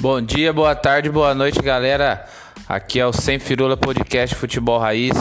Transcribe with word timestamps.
Bom 0.00 0.22
dia, 0.22 0.52
boa 0.52 0.76
tarde, 0.76 1.10
boa 1.10 1.34
noite, 1.34 1.60
galera. 1.60 2.24
Aqui 2.68 3.00
é 3.00 3.06
o 3.06 3.12
Sem 3.12 3.40
Firula 3.40 3.76
Podcast 3.76 4.36
Futebol 4.36 4.78
Raiz. 4.78 5.12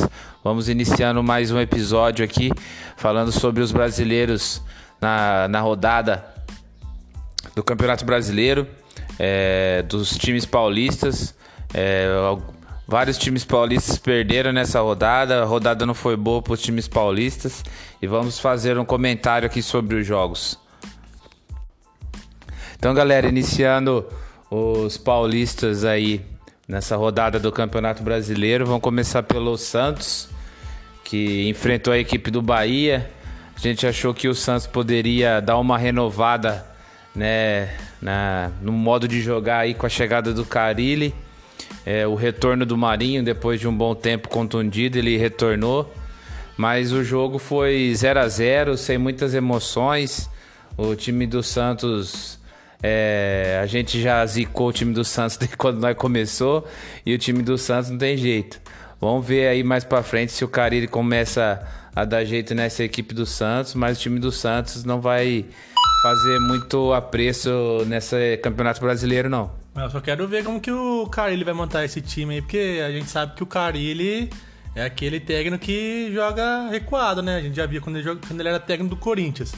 Vamos 0.44 0.69
iniciando 0.69 1.23
mais 1.23 1.49
um 1.49 1.60
episódio 1.60 2.23
aqui, 2.23 2.51
falando 2.96 3.31
sobre 3.31 3.63
os 3.63 3.71
brasileiros 3.71 4.62
na, 5.01 5.47
na 5.47 5.62
rodada 5.62 6.24
do 7.55 7.63
Campeonato 7.63 8.05
Brasileiro, 8.05 8.67
é, 9.17 9.81
dos 9.81 10.15
times 10.15 10.46
paulistas. 10.46 11.33
É, 11.73 12.07
vários 12.87 13.17
times 13.17 13.44
paulistas 13.44 13.97
perderam 13.97 14.51
nessa 14.51 14.79
rodada, 14.79 15.41
a 15.41 15.46
rodada 15.46 15.87
não 15.87 15.96
foi 15.96 16.16
boa 16.16 16.39
para 16.39 16.53
os 16.53 16.62
times 16.62 16.88
paulistas. 16.88 17.63
E 17.99 18.05
vamos 18.05 18.38
fazer 18.38 18.77
um 18.77 18.85
comentário 18.85 19.48
aqui 19.48 19.63
sobre 19.63 19.95
os 19.95 20.05
jogos. 20.05 20.59
Então, 22.77 22.94
galera, 22.94 23.27
iniciando 23.27 24.05
os 24.49 24.97
paulistas 24.97 25.83
aí 25.83 26.21
nessa 26.67 26.95
rodada 26.95 27.39
do 27.39 27.51
Campeonato 27.51 28.03
Brasileiro. 28.03 28.65
Vamos 28.65 28.81
começar 28.81 29.23
pelo 29.23 29.57
Santos, 29.57 30.29
que 31.03 31.47
enfrentou 31.49 31.93
a 31.93 31.97
equipe 31.97 32.31
do 32.31 32.41
Bahia. 32.41 33.09
A 33.55 33.59
gente 33.59 33.88
achou 33.88 34.13
que 34.13 34.27
o 34.27 34.35
Santos 34.35 34.67
poderia 34.67 35.39
dar 35.39 35.57
uma 35.57 35.77
renovada 35.77 36.65
né, 37.15 37.75
na, 38.02 38.52
no 38.61 38.71
modo 38.71 39.07
de 39.07 39.21
jogar 39.21 39.59
aí 39.59 39.73
com 39.73 39.85
a 39.85 39.89
chegada 39.89 40.33
do 40.33 40.45
Carilli. 40.45 41.13
É, 41.85 42.05
o 42.05 42.16
retorno 42.16 42.66
do 42.66 42.77
Marinho, 42.77 43.23
depois 43.23 43.59
de 43.59 43.67
um 43.67 43.75
bom 43.75 43.95
tempo 43.95 44.29
contundido, 44.29 44.97
ele 44.97 45.17
retornou. 45.17 45.91
Mas 46.55 46.91
o 46.91 47.03
jogo 47.03 47.39
foi 47.39 47.93
0 47.95 48.19
a 48.19 48.27
0 48.27 48.77
sem 48.77 48.97
muitas 48.97 49.33
emoções. 49.33 50.29
O 50.77 50.95
time 50.95 51.25
do 51.25 51.41
Santos 51.41 52.36
é, 52.81 53.59
a 53.61 53.66
gente 53.66 54.02
já 54.02 54.25
zicou 54.25 54.70
o 54.70 54.73
time 54.73 54.94
do 54.94 55.03
Santos 55.03 55.38
quando 55.58 55.80
nós 55.80 55.95
começou 55.95 56.67
e 57.06 57.14
o 57.14 57.17
time 57.17 57.42
do 57.42 57.58
Santos 57.58 57.89
não 57.89 57.97
tem 57.97 58.17
jeito. 58.17 58.59
Vamos 59.00 59.25
ver 59.25 59.47
aí 59.47 59.64
mais 59.64 59.84
para 59.84 60.02
frente 60.02 60.31
se 60.31 60.44
o 60.44 60.47
Carille 60.47 60.88
começa 60.88 61.66
a 61.95 62.06
dar 62.06 62.23
jeito 62.25 62.53
nessa 62.56 62.84
equipe 62.84 63.14
do 63.14 63.25
Santos, 63.25 63.73
mas 63.75 63.97
o 63.97 64.02
time 64.02 64.19
do 64.19 64.31
Santos 64.31 64.84
não 64.84 65.02
vai 65.02 65.45
fazer 66.02 66.39
muito 66.39 66.94
apreço 66.94 67.84
nesse 67.88 68.38
Campeonato 68.38 68.80
Brasileiro 68.80 69.30
não. 69.30 69.52
Eu 69.75 69.89
só 69.89 70.02
quero 70.02 70.28
ver 70.28 70.44
como 70.44 70.59
que 70.59 70.72
o 70.72 71.08
Carille 71.08 71.44
vai 71.44 71.53
montar 71.53 71.86
esse 71.86 72.02
time 72.02 72.36
aí, 72.36 72.41
porque 72.41 72.81
a 72.86 72.91
gente 72.91 73.09
sabe 73.09 73.36
que 73.36 73.44
o 73.44 73.45
Carille 73.45 74.30
é 74.75 74.86
aquele 74.86 75.19
técnico 75.19 75.64
que 75.64 76.12
joga 76.14 76.69
recuado, 76.69 77.22
né? 77.22 77.38
A 77.38 77.41
gente 77.41 77.56
já 77.56 77.66
via 77.66 77.81
quando 77.81 77.97
ele, 77.97 78.06
joga, 78.06 78.22
quando 78.28 78.39
ele 78.39 78.50
era 78.50 78.59
técnico 78.59 78.95
do 78.95 79.02
Corinthians. 79.02 79.53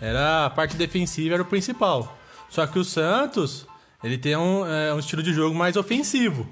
Era 0.00 0.46
a 0.46 0.50
parte 0.50 0.76
defensiva 0.76 1.34
era 1.34 1.42
o 1.42 1.46
principal. 1.46 2.18
Só 2.54 2.68
que 2.68 2.78
o 2.78 2.84
Santos, 2.84 3.66
ele 4.00 4.16
tem 4.16 4.36
um, 4.36 4.64
é, 4.64 4.94
um 4.94 5.00
estilo 5.00 5.24
de 5.24 5.32
jogo 5.32 5.56
mais 5.56 5.76
ofensivo. 5.76 6.46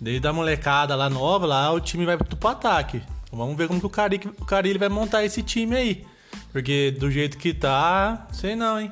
Desde 0.00 0.26
a 0.26 0.32
molecada 0.32 0.96
lá 0.96 1.10
nova, 1.10 1.44
lá 1.44 1.70
o 1.70 1.78
time 1.78 2.06
vai 2.06 2.16
pro 2.16 2.48
ataque. 2.48 3.02
Então 3.22 3.38
vamos 3.38 3.54
ver 3.54 3.68
como 3.68 3.78
que 3.78 3.84
o 3.84 3.90
Cari, 3.90 4.18
o 4.40 4.78
vai 4.78 4.88
montar 4.88 5.22
esse 5.22 5.42
time 5.42 5.76
aí. 5.76 6.06
Porque 6.50 6.96
do 6.98 7.10
jeito 7.10 7.36
que 7.36 7.52
tá, 7.52 8.26
sei 8.32 8.56
não, 8.56 8.80
hein? 8.80 8.90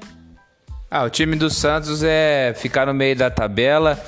Ah, 0.90 1.04
o 1.04 1.08
time 1.08 1.36
do 1.36 1.48
Santos 1.48 2.02
é 2.02 2.52
ficar 2.54 2.84
no 2.84 2.92
meio 2.92 3.16
da 3.16 3.30
tabela. 3.30 3.98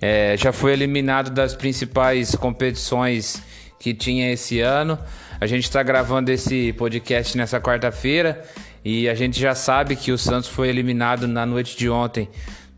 É, 0.00 0.36
já 0.36 0.52
foi 0.52 0.72
eliminado 0.72 1.30
das 1.30 1.54
principais 1.54 2.34
competições 2.34 3.44
que 3.78 3.94
tinha 3.94 4.32
esse 4.32 4.58
ano. 4.58 4.98
A 5.40 5.46
gente 5.46 5.64
está 5.64 5.84
gravando 5.84 6.32
esse 6.32 6.72
podcast 6.72 7.38
nessa 7.38 7.60
quarta-feira 7.60 8.44
e 8.84 9.08
a 9.08 9.14
gente 9.14 9.38
já 9.38 9.54
sabe 9.54 9.94
que 9.94 10.10
o 10.10 10.18
Santos 10.18 10.48
foi 10.48 10.68
eliminado 10.68 11.28
na 11.28 11.44
noite 11.44 11.76
de 11.76 11.90
ontem 11.90 12.28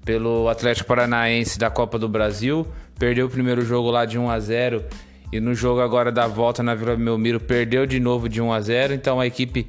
pelo 0.05 0.49
Atlético 0.49 0.89
Paranaense 0.89 1.59
da 1.59 1.71
Copa 1.71 1.99
do 1.99 2.09
Brasil. 2.09 2.67
Perdeu 2.99 3.27
o 3.27 3.31
primeiro 3.31 3.65
jogo 3.65 3.91
lá 3.91 4.05
de 4.05 4.19
1 4.19 4.29
a 4.29 4.41
0 4.41 4.85
e 5.33 5.41
no 5.41 5.55
jogo 5.55 5.81
agora 5.81 6.11
da 6.11 6.27
volta 6.27 6.63
na 6.63 6.75
Vila 6.75 6.97
Belmiro 6.97 7.41
perdeu 7.41 7.87
de 7.87 7.99
novo 8.01 8.29
de 8.29 8.41
1 8.43 8.53
a 8.53 8.61
0. 8.61 8.95
Então 8.95 9.21
a 9.21 9.27
equipe 9.27 9.69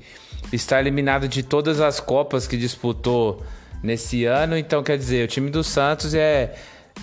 está 0.51 0.79
eliminada 0.79 1.27
de 1.27 1.43
todas 1.43 1.79
as 1.79 1.99
copas 1.99 2.47
que 2.47 2.57
disputou 2.57 3.43
nesse 3.81 4.25
ano. 4.25 4.57
Então 4.57 4.81
quer 4.81 4.97
dizer, 4.97 5.25
o 5.25 5.27
time 5.27 5.51
do 5.51 5.63
Santos 5.63 6.15
é 6.15 6.55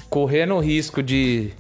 correndo 0.09 0.55
o 0.55 0.61
risco 0.61 1.03
de 1.03 1.53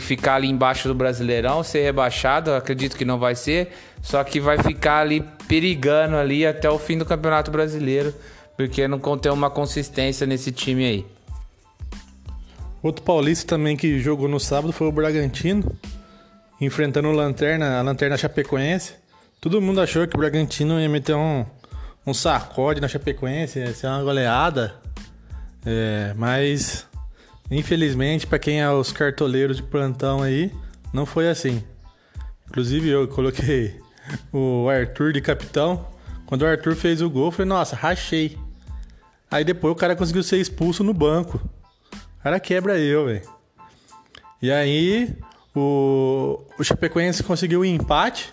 ficar 0.00 0.36
ali 0.36 0.48
embaixo 0.48 0.88
do 0.88 0.94
Brasileirão, 0.94 1.62
ser 1.62 1.82
rebaixado, 1.82 2.52
acredito 2.52 2.96
que 2.96 3.04
não 3.04 3.18
vai 3.18 3.34
ser, 3.34 3.72
só 4.02 4.22
que 4.22 4.40
vai 4.40 4.62
ficar 4.62 5.00
ali 5.00 5.24
perigando 5.48 6.16
ali 6.16 6.46
até 6.46 6.70
o 6.70 6.78
fim 6.78 6.96
do 6.96 7.04
Campeonato 7.04 7.50
Brasileiro, 7.50 8.14
porque 8.56 8.86
não 8.86 8.98
contém 8.98 9.32
uma 9.32 9.50
consistência 9.50 10.26
nesse 10.26 10.52
time 10.52 10.84
aí. 10.84 11.06
Outro 12.82 13.02
paulista 13.02 13.56
também 13.56 13.76
que 13.76 13.98
jogou 13.98 14.28
no 14.28 14.38
sábado 14.38 14.72
foi 14.72 14.86
o 14.86 14.92
Bragantino, 14.92 15.64
enfrentando 16.60 17.08
o 17.08 17.12
Lanterna, 17.12 17.78
a 17.78 17.82
Lanterna 17.82 18.16
Chapecoense. 18.16 18.94
Todo 19.40 19.60
mundo 19.60 19.80
achou 19.80 20.06
que 20.06 20.14
o 20.14 20.18
Bragantino 20.18 20.80
ia 20.80 20.88
meter 20.88 21.14
um, 21.14 21.44
um 22.06 22.14
sacode 22.14 22.80
na 22.80 22.88
Chapecoense, 22.88 23.58
ia 23.58 23.72
ser 23.72 23.86
uma 23.86 24.02
goleada, 24.02 24.74
é, 25.64 26.12
mas 26.14 26.86
Infelizmente, 27.50 28.26
para 28.26 28.38
quem 28.38 28.60
é 28.60 28.70
os 28.70 28.92
cartoleiros 28.92 29.58
de 29.58 29.62
plantão 29.62 30.22
aí, 30.22 30.50
não 30.92 31.04
foi 31.04 31.28
assim. 31.28 31.62
Inclusive 32.48 32.88
eu 32.88 33.08
coloquei 33.08 33.80
o 34.32 34.68
Arthur 34.68 35.12
de 35.12 35.20
capitão. 35.20 35.86
Quando 36.26 36.42
o 36.42 36.46
Arthur 36.46 36.74
fez 36.74 37.02
o 37.02 37.10
gol, 37.10 37.26
eu 37.26 37.30
falei, 37.30 37.48
nossa, 37.48 37.76
rachei. 37.76 38.38
Aí 39.30 39.44
depois 39.44 39.72
o 39.72 39.76
cara 39.76 39.96
conseguiu 39.96 40.22
ser 40.22 40.38
expulso 40.38 40.82
no 40.84 40.94
banco. 40.94 41.40
O 41.92 42.22
cara 42.22 42.40
quebra 42.40 42.78
eu, 42.78 43.06
velho. 43.06 43.22
E 44.40 44.50
aí 44.50 45.14
o, 45.54 46.40
o 46.58 46.64
Chapecoense 46.64 47.22
conseguiu 47.22 47.60
o 47.60 47.62
um 47.62 47.66
empate. 47.66 48.32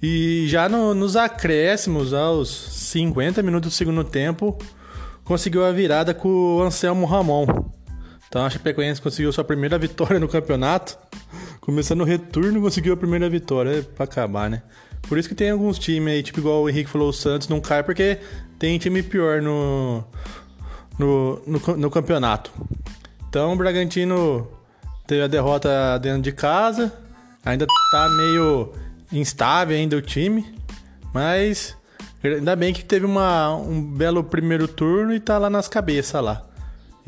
E 0.00 0.46
já 0.48 0.68
no, 0.68 0.94
nos 0.94 1.16
acréscimos, 1.16 2.14
aos 2.14 2.48
50 2.48 3.42
minutos 3.42 3.72
do 3.72 3.74
segundo 3.74 4.04
tempo, 4.04 4.56
conseguiu 5.24 5.64
a 5.64 5.72
virada 5.72 6.14
com 6.14 6.28
o 6.28 6.62
Anselmo 6.62 7.04
Ramon. 7.04 7.46
Então 8.28 8.44
a 8.44 8.50
Chapecoense 8.50 9.00
conseguiu 9.00 9.32
sua 9.32 9.44
primeira 9.44 9.78
vitória 9.78 10.20
no 10.20 10.28
campeonato. 10.28 10.98
Começando 11.60 12.02
o 12.02 12.04
retorno, 12.04 12.60
conseguiu 12.60 12.94
a 12.94 12.96
primeira 12.96 13.28
vitória. 13.28 13.78
É 13.78 13.82
pra 13.82 14.04
acabar, 14.04 14.50
né? 14.50 14.62
Por 15.08 15.16
isso 15.16 15.28
que 15.28 15.34
tem 15.34 15.50
alguns 15.50 15.78
times 15.78 16.12
aí, 16.12 16.22
tipo 16.22 16.40
igual 16.40 16.62
o 16.62 16.68
Henrique 16.68 16.90
falou, 16.90 17.08
o 17.08 17.12
Santos 17.12 17.48
não 17.48 17.60
cai 17.60 17.82
porque 17.82 18.18
tem 18.58 18.78
time 18.78 19.02
pior 19.02 19.40
no, 19.40 20.04
no, 20.98 21.40
no, 21.46 21.76
no 21.76 21.90
campeonato. 21.90 22.52
Então 23.28 23.52
o 23.52 23.56
Bragantino 23.56 24.46
teve 25.06 25.22
a 25.22 25.26
derrota 25.26 25.98
dentro 25.98 26.22
de 26.22 26.32
casa. 26.32 26.92
Ainda 27.44 27.66
tá 27.90 28.08
meio 28.10 28.72
instável 29.10 29.76
ainda 29.76 29.96
o 29.96 30.02
time. 30.02 30.54
Mas 31.14 31.76
ainda 32.22 32.54
bem 32.54 32.74
que 32.74 32.84
teve 32.84 33.06
uma, 33.06 33.54
um 33.54 33.82
belo 33.82 34.22
primeiro 34.22 34.68
turno 34.68 35.14
e 35.14 35.20
tá 35.20 35.38
lá 35.38 35.48
nas 35.48 35.68
cabeças 35.68 36.22
lá. 36.22 36.47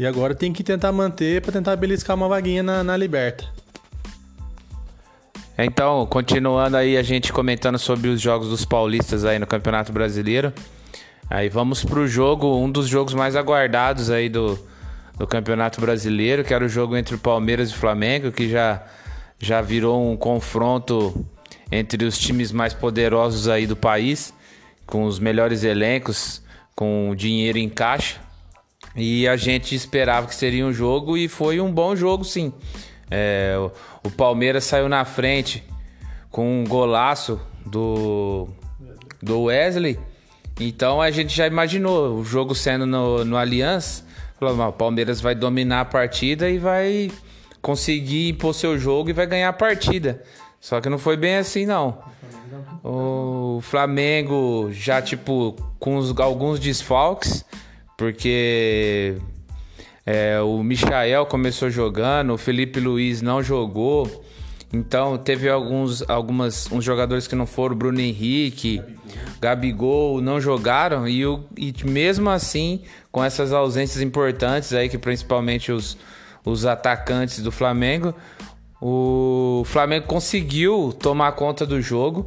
E 0.01 0.07
agora 0.07 0.35
tem 0.35 0.51
que 0.51 0.65
tentar 0.65 0.91
manter 0.93 1.43
para 1.43 1.53
tentar 1.53 1.77
beliscar 1.77 2.17
uma 2.17 2.27
vaguinha 2.27 2.63
na, 2.63 2.83
na 2.83 2.97
Liberta. 2.97 3.45
Então, 5.59 6.07
continuando 6.07 6.79
aí 6.79 6.97
a 6.97 7.03
gente 7.03 7.31
comentando 7.31 7.79
sobre 7.79 8.09
os 8.09 8.19
jogos 8.19 8.49
dos 8.49 8.65
paulistas 8.65 9.27
aí 9.27 9.39
no 9.39 9.47
Campeonato 9.47 9.93
Brasileiro. 9.93 10.55
Aí 11.29 11.51
vamos 11.51 11.85
pro 11.85 12.09
jogo, 12.09 12.57
um 12.57 12.73
dos 12.73 12.89
jogos 12.89 13.13
mais 13.13 13.37
aguardados 13.37 14.09
aí 14.09 14.31
do, 14.31 14.59
do 15.19 15.27
Campeonato 15.27 15.83
Brasileiro, 15.83 16.45
que 16.45 16.55
era 16.55 16.65
o 16.65 16.69
jogo 16.69 16.97
entre 16.97 17.15
o 17.15 17.19
Palmeiras 17.19 17.69
e 17.69 17.75
o 17.75 17.77
Flamengo, 17.77 18.33
que 18.33 18.49
já, 18.49 18.83
já 19.39 19.61
virou 19.61 20.11
um 20.11 20.17
confronto 20.17 21.27
entre 21.71 22.07
os 22.07 22.17
times 22.19 22.53
mais 22.53 22.73
poderosos 22.73 23.49
aí 23.49 23.67
do 23.67 23.77
país, 23.77 24.33
com 24.87 25.05
os 25.05 25.19
melhores 25.19 25.63
elencos, 25.63 26.43
com 26.75 27.15
dinheiro 27.15 27.59
em 27.59 27.69
caixa. 27.69 28.30
E 28.95 29.29
a 29.29 29.37
gente 29.37 29.75
esperava 29.75 30.27
que 30.27 30.35
seria 30.35 30.67
um 30.67 30.73
jogo 30.73 31.17
e 31.17 31.29
foi 31.29 31.61
um 31.61 31.73
bom 31.73 31.95
jogo, 31.95 32.25
sim. 32.25 32.53
É, 33.11 33.55
o, 33.59 34.09
o 34.09 34.11
Palmeiras 34.11 34.65
saiu 34.65 34.89
na 34.89 35.05
frente 35.05 35.65
com 36.31 36.61
um 36.61 36.65
golaço 36.65 37.41
do, 37.65 38.49
do 39.23 39.43
Wesley. 39.45 39.99
Então 40.59 41.01
a 41.01 41.11
gente 41.11 41.35
já 41.35 41.47
imaginou 41.47 42.19
o 42.19 42.25
jogo 42.25 42.55
sendo 42.55 42.87
no, 42.87 43.25
no 43.25 43.37
Allianz. 43.37 44.05
Falou, 44.39 44.69
o 44.69 44.73
Palmeiras 44.73 45.21
vai 45.21 45.35
dominar 45.35 45.81
a 45.81 45.85
partida 45.85 46.49
e 46.49 46.59
vai 46.59 47.11
conseguir 47.61 48.29
impor 48.31 48.55
seu 48.55 48.79
jogo 48.79 49.11
e 49.11 49.13
vai 49.13 49.27
ganhar 49.27 49.49
a 49.49 49.53
partida. 49.53 50.23
Só 50.61 50.81
que 50.81 50.89
não 50.89 50.99
foi 50.99 51.17
bem 51.17 51.37
assim, 51.37 51.67
não. 51.67 51.99
O 52.83 53.61
Flamengo 53.63 54.71
já, 54.73 55.01
tipo, 55.01 55.55
com 55.79 55.97
os, 55.97 56.19
alguns 56.19 56.59
desfalques 56.59 57.45
porque 58.01 59.17
é, 60.07 60.41
o 60.41 60.63
Michael 60.63 61.27
começou 61.27 61.69
jogando, 61.69 62.33
o 62.33 62.39
Felipe 62.39 62.81
Luiz 62.81 63.21
não 63.21 63.43
jogou. 63.43 64.25
Então 64.73 65.19
teve 65.19 65.51
alguns 65.51 66.09
algumas 66.09 66.73
uns 66.73 66.83
jogadores 66.83 67.27
que 67.27 67.35
não 67.35 67.45
foram, 67.45 67.77
Bruno 67.77 68.01
Henrique, 68.01 68.81
Gabigol 69.39 70.23
não 70.23 70.41
jogaram 70.41 71.07
e, 71.07 71.27
o, 71.27 71.45
e 71.55 71.75
mesmo 71.85 72.31
assim, 72.31 72.85
com 73.13 73.23
essas 73.23 73.53
ausências 73.53 74.01
importantes 74.01 74.73
aí, 74.73 74.89
que 74.89 74.97
principalmente 74.97 75.71
os, 75.71 75.99
os 76.43 76.65
atacantes 76.65 77.43
do 77.43 77.53
Flamengo, 77.53 78.15
o 78.81 79.63
Flamengo 79.67 80.07
conseguiu 80.07 80.97
tomar 80.99 81.33
conta 81.33 81.67
do 81.67 81.83
jogo. 81.83 82.27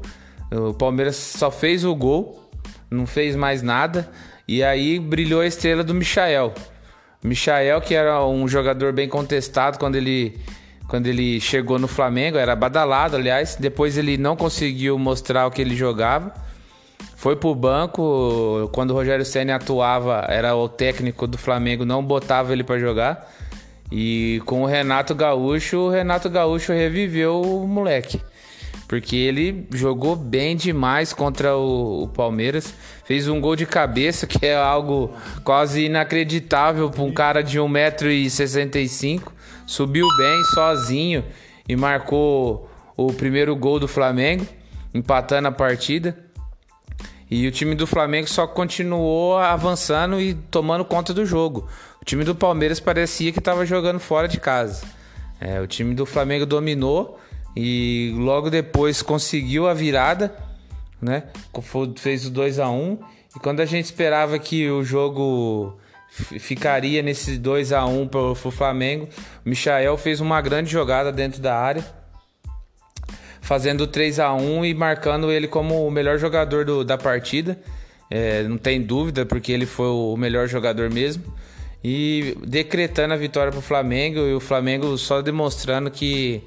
O 0.52 0.72
Palmeiras 0.72 1.16
só 1.16 1.50
fez 1.50 1.84
o 1.84 1.96
gol, 1.96 2.48
não 2.92 3.08
fez 3.08 3.36
mais 3.36 3.64
nada. 3.64 4.12
E 4.48 4.64
aí 4.64 5.00
brilhou 5.00 5.42
a 5.42 5.48
estrela 5.48 5.84
do 5.84 5.94
Michael. 5.94 6.54
Michael, 7.24 7.80
que 7.82 7.96
era 7.96 8.26
um 8.26 8.48
jogador 8.48 8.92
bem 8.92 9.08
contestado 9.08 9.80
quando 9.80 9.96
ele, 9.96 10.38
quando 10.88 11.08
ele 11.08 11.40
chegou 11.40 11.80
no 11.80 11.88
Flamengo, 11.88 12.38
era 12.38 12.56
badalado, 12.56 13.16
aliás. 13.16 13.56
Depois 13.56 13.98
ele 13.98 14.18
não 14.18 14.36
conseguiu 14.36 15.00
mostrar 15.00 15.48
o 15.48 15.52
que 15.52 15.62
ele 15.62 15.76
jogava. 15.76 16.34
Foi 17.16 17.38
pro 17.38 17.56
banco, 17.56 18.70
quando 18.74 18.92
o 18.92 18.94
Rogério 18.94 19.24
Senna 19.24 19.56
atuava, 19.56 20.26
era 20.28 20.54
o 20.56 20.68
técnico 20.68 21.26
do 21.26 21.38
Flamengo, 21.38 21.86
não 21.86 22.04
botava 22.04 22.52
ele 22.52 22.66
para 22.66 22.78
jogar. 22.78 23.32
E 23.90 24.42
com 24.46 24.64
o 24.64 24.66
Renato 24.66 25.16
Gaúcho, 25.16 25.78
o 25.78 25.90
Renato 25.90 26.30
Gaúcho 26.30 26.74
reviveu 26.74 27.42
o 27.42 27.66
moleque. 27.66 28.20
Porque 28.94 29.16
ele 29.16 29.66
jogou 29.72 30.16
bem 30.16 30.56
demais 30.56 31.14
contra 31.14 31.58
o, 31.58 32.04
o 32.04 32.08
Palmeiras. 32.08 32.76
Fez 33.04 33.28
um 33.28 33.42
gol 33.42 33.56
de 33.56 33.66
cabeça, 33.66 34.28
que 34.28 34.46
é 34.46 34.56
algo 34.56 35.12
quase 35.44 35.86
inacreditável 35.86 36.92
para 36.92 37.02
um 37.02 37.12
cara 37.12 37.42
de 37.42 37.58
1,65m. 37.58 39.24
Subiu 39.66 40.08
bem, 40.16 40.44
sozinho, 40.54 41.26
e 41.68 41.76
marcou 41.76 42.70
o 42.96 43.12
primeiro 43.12 43.56
gol 43.56 43.80
do 43.80 43.88
Flamengo, 43.88 44.46
empatando 44.94 45.48
a 45.48 45.52
partida. 45.52 46.16
E 47.32 47.48
o 47.48 47.52
time 47.52 47.74
do 47.74 47.88
Flamengo 47.88 48.30
só 48.30 48.46
continuou 48.46 49.40
avançando 49.40 50.22
e 50.22 50.36
tomando 50.36 50.86
conta 50.86 51.16
do 51.16 51.26
jogo. 51.26 51.68
O 52.00 52.06
time 52.06 52.24
do 52.24 52.36
Palmeiras 52.36 52.80
parecia 52.80 53.32
que 53.32 53.40
estava 53.40 53.66
jogando 53.66 54.00
fora 54.00 54.28
de 54.28 54.40
casa. 54.40 54.86
É, 55.42 55.60
o 55.60 55.66
time 55.66 55.96
do 55.96 56.06
Flamengo 56.06 56.46
dominou 56.46 57.20
e 57.56 58.14
logo 58.18 58.50
depois 58.50 59.02
conseguiu 59.02 59.68
a 59.68 59.74
virada, 59.74 60.36
né? 61.02 61.24
Fez 61.96 62.26
o 62.26 62.32
2 62.32 62.60
a 62.60 62.70
1 62.70 62.98
e 63.36 63.40
quando 63.40 63.60
a 63.60 63.66
gente 63.66 63.86
esperava 63.86 64.38
que 64.38 64.70
o 64.70 64.84
jogo 64.84 65.78
ficaria 66.10 67.02
nesse 67.02 67.38
2 67.38 67.72
a 67.72 67.86
1 67.86 68.08
para 68.08 68.20
o 68.20 68.36
Flamengo, 68.36 69.10
o 69.46 69.50
Michael 69.50 69.98
fez 69.98 70.22
uma 70.22 70.40
grande 70.42 70.72
jogada 70.72 71.12
dentro 71.12 71.42
da 71.42 71.58
área, 71.58 71.84
fazendo 73.42 73.88
3 73.88 74.20
a 74.20 74.34
1 74.34 74.66
e 74.66 74.74
marcando 74.74 75.32
ele 75.32 75.48
como 75.48 75.88
o 75.88 75.92
melhor 75.92 76.20
jogador 76.20 76.64
do, 76.64 76.84
da 76.84 76.98
partida. 76.98 77.60
É, 78.12 78.44
não 78.44 78.58
tem 78.58 78.80
dúvida, 78.80 79.26
porque 79.26 79.52
ele 79.52 79.66
foi 79.66 79.88
o 79.88 80.16
melhor 80.16 80.48
jogador 80.48 80.92
mesmo. 80.92 81.24
E 81.84 82.38
decretando 82.46 83.14
a 83.14 83.18
vitória 83.18 83.52
para 83.52 83.60
o 83.60 83.62
Flamengo 83.62 84.20
e 84.20 84.34
o 84.34 84.40
Flamengo 84.40 84.96
só 84.98 85.22
demonstrando 85.22 85.90
que 85.90 86.44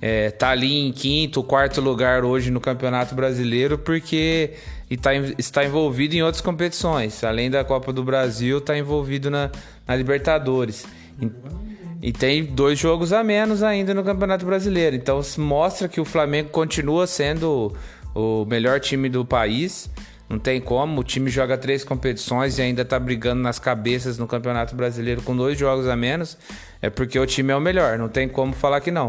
é, 0.00 0.30
tá 0.30 0.50
ali 0.50 0.86
em 0.86 0.92
quinto, 0.92 1.42
quarto 1.42 1.80
lugar 1.80 2.24
hoje 2.24 2.50
no 2.50 2.60
Campeonato 2.60 3.14
Brasileiro, 3.14 3.76
porque 3.76 4.52
está, 4.90 5.14
está 5.36 5.64
envolvido 5.64 6.14
em 6.14 6.22
outras 6.22 6.40
competições. 6.40 7.22
Além 7.22 7.50
da 7.50 7.62
Copa 7.62 7.92
do 7.92 8.02
Brasil, 8.02 8.58
está 8.58 8.76
envolvido 8.78 9.30
na, 9.30 9.50
na 9.86 9.94
Libertadores. 9.94 10.86
E, 11.20 12.08
e, 12.08 12.12
tem 12.12 12.44
dois 12.44 12.78
jogos 12.78 13.12
a 13.12 13.22
menos 13.22 13.62
ainda 13.62 13.92
no 13.92 14.02
Campeonato 14.02 14.46
Brasileiro. 14.46 14.96
Então 14.96 15.20
mostra 15.36 15.86
que 15.86 16.00
o 16.00 16.04
Flamengo 16.04 16.48
continua 16.48 17.06
sendo 17.06 17.74
o, 18.14 18.42
o 18.42 18.46
melhor 18.46 18.80
time 18.80 19.08
do 19.10 19.22
país. 19.22 19.90
Não 20.30 20.38
tem 20.38 20.60
como, 20.60 21.00
o 21.00 21.04
time 21.04 21.28
joga 21.28 21.58
três 21.58 21.82
competições 21.82 22.56
e 22.56 22.62
ainda 22.62 22.84
tá 22.84 23.00
brigando 23.00 23.42
nas 23.42 23.58
cabeças 23.58 24.16
no 24.16 24.28
Campeonato 24.28 24.76
Brasileiro 24.76 25.20
com 25.22 25.36
dois 25.36 25.58
jogos 25.58 25.88
a 25.88 25.96
menos. 25.96 26.38
É 26.80 26.88
porque 26.88 27.18
o 27.18 27.26
time 27.26 27.52
é 27.52 27.56
o 27.56 27.60
melhor, 27.60 27.98
não 27.98 28.08
tem 28.08 28.28
como 28.28 28.54
falar 28.54 28.80
que 28.80 28.92
não. 28.92 29.08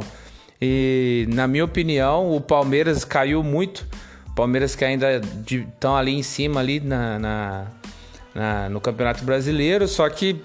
E 0.62 1.26
na 1.30 1.48
minha 1.48 1.66
opinião, 1.66 2.36
o 2.36 2.40
Palmeiras 2.40 3.04
caiu 3.04 3.42
muito. 3.44 3.86
Palmeiras 4.36 4.76
que 4.76 4.86
ainda 4.86 5.20
estão 5.50 5.96
ali 5.96 6.14
em 6.14 6.24
cima 6.24 6.60
ali 6.60 6.80
na, 6.80 7.20
na, 7.20 7.68
na, 8.34 8.70
no 8.70 8.80
Campeonato 8.80 9.26
Brasileiro, 9.26 9.88
só 9.88 10.08
que 10.10 10.42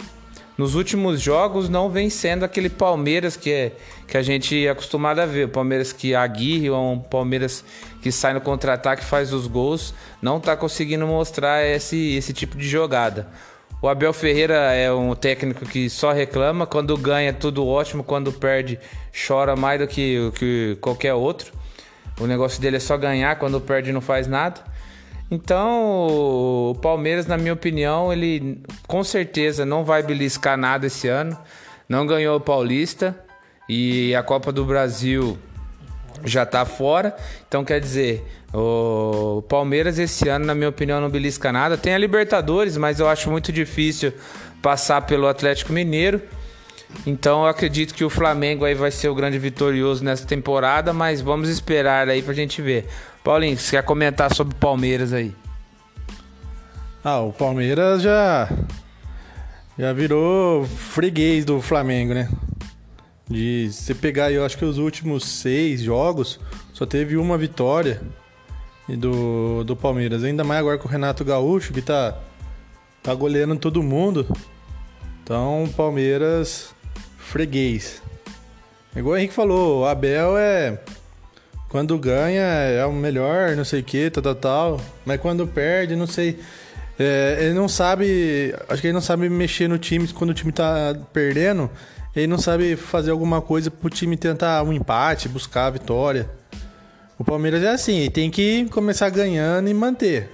nos 0.56 0.74
últimos 0.74 1.20
jogos 1.20 1.68
não 1.68 1.90
vem 1.90 2.08
sendo 2.08 2.44
aquele 2.44 2.70
Palmeiras 2.70 3.36
que, 3.36 3.52
é, 3.52 3.72
que 4.08 4.16
a 4.16 4.22
gente 4.22 4.66
é 4.66 4.70
acostumado 4.70 5.20
a 5.20 5.26
ver. 5.26 5.48
Palmeiras 5.48 5.92
que 5.92 6.14
aguirre, 6.14 6.70
ou 6.70 6.94
um 6.94 6.98
Palmeiras 6.98 7.62
que 8.00 8.10
sai 8.10 8.32
no 8.32 8.40
contra-ataque 8.40 9.04
faz 9.04 9.34
os 9.34 9.46
gols, 9.46 9.92
não 10.22 10.38
está 10.38 10.56
conseguindo 10.56 11.06
mostrar 11.06 11.62
esse, 11.66 12.14
esse 12.14 12.32
tipo 12.32 12.56
de 12.56 12.66
jogada. 12.66 13.28
O 13.86 13.88
Abel 13.88 14.12
Ferreira 14.12 14.74
é 14.74 14.92
um 14.92 15.14
técnico 15.14 15.64
que 15.64 15.88
só 15.88 16.10
reclama. 16.10 16.66
Quando 16.66 16.96
ganha, 16.96 17.32
tudo 17.32 17.64
ótimo. 17.64 18.02
Quando 18.02 18.32
perde, 18.32 18.80
chora 19.28 19.54
mais 19.54 19.78
do 19.78 19.86
que, 19.86 20.32
que 20.36 20.76
qualquer 20.80 21.14
outro. 21.14 21.52
O 22.18 22.26
negócio 22.26 22.60
dele 22.60 22.78
é 22.78 22.80
só 22.80 22.96
ganhar. 22.96 23.38
Quando 23.38 23.60
perde, 23.60 23.92
não 23.92 24.00
faz 24.00 24.26
nada. 24.26 24.60
Então, 25.30 26.08
o 26.08 26.74
Palmeiras, 26.82 27.28
na 27.28 27.36
minha 27.36 27.52
opinião, 27.52 28.12
ele 28.12 28.60
com 28.88 29.04
certeza 29.04 29.64
não 29.64 29.84
vai 29.84 30.02
beliscar 30.02 30.56
nada 30.56 30.88
esse 30.88 31.06
ano. 31.06 31.38
Não 31.88 32.04
ganhou 32.08 32.38
o 32.38 32.40
Paulista 32.40 33.16
e 33.68 34.12
a 34.16 34.22
Copa 34.24 34.50
do 34.50 34.64
Brasil 34.64 35.38
já 36.24 36.42
está 36.42 36.64
fora. 36.64 37.14
Então, 37.48 37.64
quer 37.64 37.80
dizer, 37.80 38.24
o 38.52 39.42
Palmeiras 39.48 39.98
esse 39.98 40.28
ano, 40.28 40.46
na 40.46 40.54
minha 40.54 40.68
opinião, 40.68 41.00
não 41.00 41.10
belisca 41.10 41.52
nada. 41.52 41.76
Tem 41.76 41.94
a 41.94 41.98
Libertadores, 41.98 42.76
mas 42.76 43.00
eu 43.00 43.08
acho 43.08 43.30
muito 43.30 43.52
difícil 43.52 44.12
passar 44.62 45.02
pelo 45.02 45.28
Atlético 45.28 45.72
Mineiro. 45.72 46.20
Então 47.04 47.42
eu 47.42 47.48
acredito 47.48 47.94
que 47.94 48.04
o 48.04 48.10
Flamengo 48.10 48.64
aí 48.64 48.74
vai 48.74 48.90
ser 48.90 49.08
o 49.08 49.14
grande 49.14 49.38
vitorioso 49.38 50.04
nessa 50.04 50.26
temporada, 50.26 50.92
mas 50.92 51.20
vamos 51.20 51.48
esperar 51.48 52.08
aí 52.08 52.22
pra 52.22 52.32
gente 52.32 52.62
ver. 52.62 52.86
Paulinho, 53.22 53.58
você 53.58 53.76
quer 53.76 53.82
comentar 53.82 54.32
sobre 54.34 54.54
o 54.54 54.58
Palmeiras 54.58 55.12
aí? 55.12 55.34
Ah, 57.04 57.20
o 57.20 57.32
Palmeiras 57.32 58.02
já 58.02 58.48
já 59.78 59.92
virou 59.92 60.64
freguês 60.64 61.44
do 61.44 61.60
Flamengo, 61.60 62.14
né? 62.14 62.28
De 63.28 63.68
você 63.72 63.94
pegar, 63.94 64.30
eu 64.30 64.44
acho 64.44 64.56
que 64.56 64.64
os 64.64 64.78
últimos 64.78 65.24
seis 65.24 65.80
jogos 65.82 66.38
só 66.72 66.86
teve 66.86 67.16
uma 67.16 67.36
vitória 67.36 68.00
do, 68.88 69.64
do 69.64 69.74
Palmeiras. 69.74 70.22
Ainda 70.22 70.44
mais 70.44 70.60
agora 70.60 70.78
com 70.78 70.86
o 70.86 70.90
Renato 70.90 71.24
Gaúcho, 71.24 71.72
que 71.72 71.82
tá, 71.82 72.16
tá 73.02 73.12
goleando 73.14 73.56
todo 73.56 73.82
mundo. 73.82 74.26
Então, 75.24 75.68
Palmeiras, 75.76 76.72
freguês. 77.18 78.00
Igual 78.94 79.14
o 79.14 79.18
Henrique 79.18 79.34
falou, 79.34 79.80
o 79.80 79.86
Abel 79.86 80.38
é. 80.38 80.78
Quando 81.68 81.98
ganha 81.98 82.42
é 82.42 82.86
o 82.86 82.92
melhor, 82.92 83.56
não 83.56 83.64
sei 83.64 83.80
o 83.80 83.84
que, 83.84 84.08
tal, 84.08 84.22
tal, 84.22 84.34
tal. 84.36 84.80
Mas 85.04 85.20
quando 85.20 85.46
perde, 85.48 85.96
não 85.96 86.06
sei. 86.06 86.38
É, 86.96 87.38
ele 87.40 87.54
não 87.54 87.68
sabe. 87.68 88.54
Acho 88.68 88.80
que 88.80 88.86
ele 88.86 88.94
não 88.94 89.00
sabe 89.00 89.28
mexer 89.28 89.68
no 89.68 89.78
time 89.78 90.06
quando 90.08 90.30
o 90.30 90.34
time 90.34 90.52
tá 90.52 90.96
perdendo. 91.12 91.68
Ele 92.16 92.26
não 92.26 92.38
sabe 92.38 92.76
fazer 92.76 93.10
alguma 93.10 93.42
coisa 93.42 93.70
pro 93.70 93.90
time 93.90 94.16
tentar 94.16 94.62
um 94.62 94.72
empate, 94.72 95.28
buscar 95.28 95.66
a 95.66 95.70
vitória. 95.70 96.30
O 97.18 97.24
Palmeiras 97.24 97.62
é 97.62 97.68
assim, 97.68 98.10
tem 98.10 98.30
que 98.30 98.64
começar 98.70 99.10
ganhando 99.10 99.68
e 99.68 99.74
manter. 99.74 100.30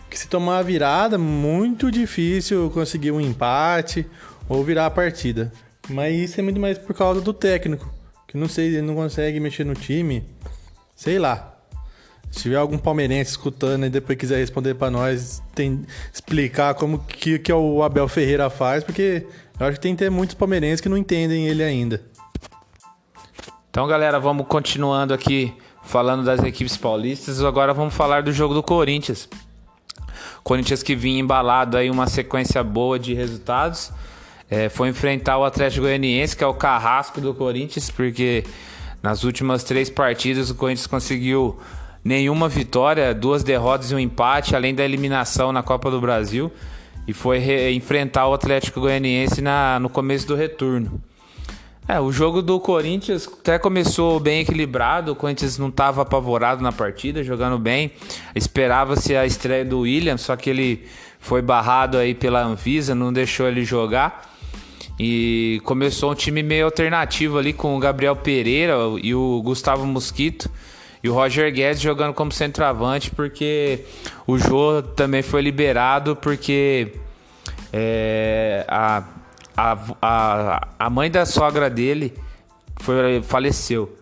Porque 0.00 0.16
se 0.16 0.26
tomar 0.26 0.58
a 0.58 0.62
virada, 0.62 1.18
muito 1.18 1.90
difícil 1.90 2.70
conseguir 2.70 3.10
um 3.10 3.20
empate 3.20 4.06
ou 4.48 4.64
virar 4.64 4.86
a 4.86 4.90
partida. 4.90 5.52
Mas 5.90 6.14
isso 6.14 6.40
é 6.40 6.42
muito 6.42 6.58
mais 6.58 6.78
por 6.78 6.94
causa 6.94 7.20
do 7.20 7.34
técnico, 7.34 7.92
que 8.26 8.38
não 8.38 8.48
sei, 8.48 8.68
ele 8.68 8.82
não 8.82 8.94
consegue 8.94 9.38
mexer 9.38 9.64
no 9.64 9.74
time. 9.74 10.24
Sei 10.96 11.18
lá. 11.18 11.50
Se 12.30 12.42
tiver 12.42 12.56
algum 12.56 12.78
palmeirense 12.78 13.30
escutando 13.30 13.86
e 13.86 13.90
depois 13.90 14.18
quiser 14.18 14.38
responder 14.38 14.74
para 14.74 14.90
nós, 14.90 15.40
tem 15.54 15.84
explicar 16.12 16.74
como 16.74 16.98
que, 16.98 17.38
que 17.38 17.52
o 17.52 17.82
Abel 17.82 18.08
Ferreira 18.08 18.50
faz, 18.50 18.82
porque 18.82 19.24
eu 19.58 19.66
acho 19.66 19.76
que 19.76 19.82
tem 19.82 19.94
que 19.94 20.04
ter 20.04 20.10
muitos 20.10 20.34
palmeirenses 20.34 20.80
que 20.80 20.88
não 20.88 20.96
entendem 20.96 21.46
ele 21.46 21.62
ainda. 21.62 22.02
Então, 23.70 23.86
galera, 23.86 24.20
vamos 24.20 24.46
continuando 24.46 25.12
aqui 25.12 25.52
falando 25.82 26.24
das 26.24 26.42
equipes 26.42 26.76
paulistas, 26.76 27.42
agora 27.42 27.74
vamos 27.74 27.94
falar 27.94 28.22
do 28.22 28.32
jogo 28.32 28.54
do 28.54 28.62
Corinthians. 28.62 29.28
Corinthians 30.42 30.82
que 30.82 30.94
vinha 30.94 31.20
embalado 31.20 31.76
aí 31.76 31.90
uma 31.90 32.06
sequência 32.06 32.62
boa 32.62 32.98
de 32.98 33.14
resultados. 33.14 33.90
É, 34.50 34.68
foi 34.68 34.88
enfrentar 34.88 35.38
o 35.38 35.44
Atlético 35.44 35.82
Goianiense, 35.82 36.36
que 36.36 36.44
é 36.44 36.46
o 36.46 36.54
carrasco 36.54 37.20
do 37.20 37.32
Corinthians, 37.34 37.90
porque 37.90 38.44
nas 39.02 39.24
últimas 39.24 39.64
três 39.64 39.88
partidas 39.88 40.50
o 40.50 40.54
Corinthians 40.54 40.86
conseguiu 40.86 41.58
nenhuma 42.04 42.48
vitória, 42.48 43.14
duas 43.14 43.42
derrotas 43.42 43.90
e 43.90 43.94
um 43.94 43.98
empate, 43.98 44.54
além 44.54 44.74
da 44.74 44.84
eliminação 44.84 45.50
na 45.50 45.62
Copa 45.62 45.90
do 45.90 46.00
Brasil. 46.00 46.52
E 47.06 47.12
foi 47.12 47.38
enfrentar 47.72 48.26
o 48.28 48.34
Atlético 48.34 48.80
Goianiense 48.80 49.42
na, 49.42 49.78
no 49.78 49.88
começo 49.88 50.26
do 50.26 50.34
retorno. 50.34 51.02
É, 51.86 52.00
o 52.00 52.10
jogo 52.10 52.40
do 52.40 52.58
Corinthians 52.58 53.28
até 53.28 53.58
começou 53.58 54.18
bem 54.18 54.40
equilibrado. 54.40 55.12
O 55.12 55.16
Corinthians 55.16 55.58
não 55.58 55.68
estava 55.68 56.00
apavorado 56.00 56.62
na 56.62 56.72
partida, 56.72 57.22
jogando 57.22 57.58
bem. 57.58 57.92
Esperava-se 58.34 59.14
a 59.14 59.26
estreia 59.26 59.64
do 59.66 59.80
William, 59.80 60.16
só 60.16 60.34
que 60.34 60.48
ele 60.48 60.86
foi 61.20 61.42
barrado 61.42 61.98
aí 61.98 62.14
pela 62.14 62.42
Anvisa, 62.42 62.94
não 62.94 63.12
deixou 63.12 63.46
ele 63.46 63.64
jogar. 63.64 64.34
E 64.98 65.60
começou 65.64 66.12
um 66.12 66.14
time 66.14 66.42
meio 66.42 66.64
alternativo 66.64 67.36
ali 67.36 67.52
com 67.52 67.76
o 67.76 67.78
Gabriel 67.78 68.16
Pereira 68.16 68.74
e 69.02 69.14
o 69.14 69.42
Gustavo 69.42 69.84
Mosquito. 69.84 70.50
E 71.04 71.08
o 71.10 71.12
Roger 71.12 71.52
Guedes 71.52 71.82
jogando 71.82 72.14
como 72.14 72.32
centroavante, 72.32 73.10
porque 73.10 73.84
o 74.26 74.38
Jô 74.38 74.80
também 74.80 75.20
foi 75.20 75.42
liberado, 75.42 76.16
porque 76.16 76.94
é, 77.70 78.64
a, 78.66 79.04
a, 79.54 79.78
a, 80.00 80.68
a 80.78 80.88
mãe 80.88 81.10
da 81.10 81.26
sogra 81.26 81.68
dele 81.68 82.14
foi, 82.80 83.20
faleceu. 83.22 83.94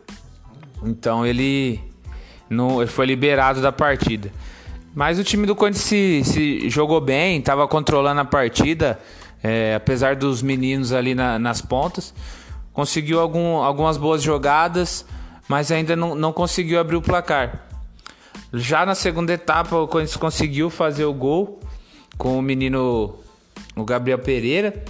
Então 0.85 1.27
ele, 1.27 1.81
não, 2.49 2.81
ele 2.81 2.89
foi 2.89 3.05
liberado 3.05 3.61
da 3.61 3.73
partida. 3.73 4.31
Mas 4.95 5.19
o 5.19 5.25
time 5.25 5.45
do 5.45 5.57
Corinthians 5.57 5.85
se, 5.85 6.23
se 6.25 6.71
jogou 6.71 7.01
bem, 7.01 7.41
estava 7.41 7.67
controlando 7.67 8.21
a 8.21 8.25
partida, 8.25 9.01
é, 9.43 9.75
apesar 9.75 10.15
dos 10.15 10.41
meninos 10.41 10.93
ali 10.93 11.17
na, 11.17 11.37
nas 11.37 11.61
pontas. 11.61 12.15
Conseguiu 12.73 13.19
algum, 13.19 13.57
algumas 13.57 13.97
boas 13.97 14.23
jogadas 14.23 15.05
mas 15.49 15.71
ainda 15.71 15.97
não, 15.97 16.15
não 16.15 16.33
conseguiu 16.33 16.79
abrir 16.79 16.97
o 16.97 17.03
placar. 17.03 17.67
Já 18.53 18.85
na 18.85 18.95
segunda 18.95 19.33
etapa, 19.33 19.77
o 19.77 19.89
Corinthians 19.89 20.17
conseguiu 20.17 20.69
fazer 20.69 21.05
o 21.05 21.13
gol 21.13 21.61
com 22.19 22.39
o 22.39 22.43
menino, 22.43 23.19
o 23.75 23.85
Gabriel 23.85 24.19
Pereira. 24.19 24.85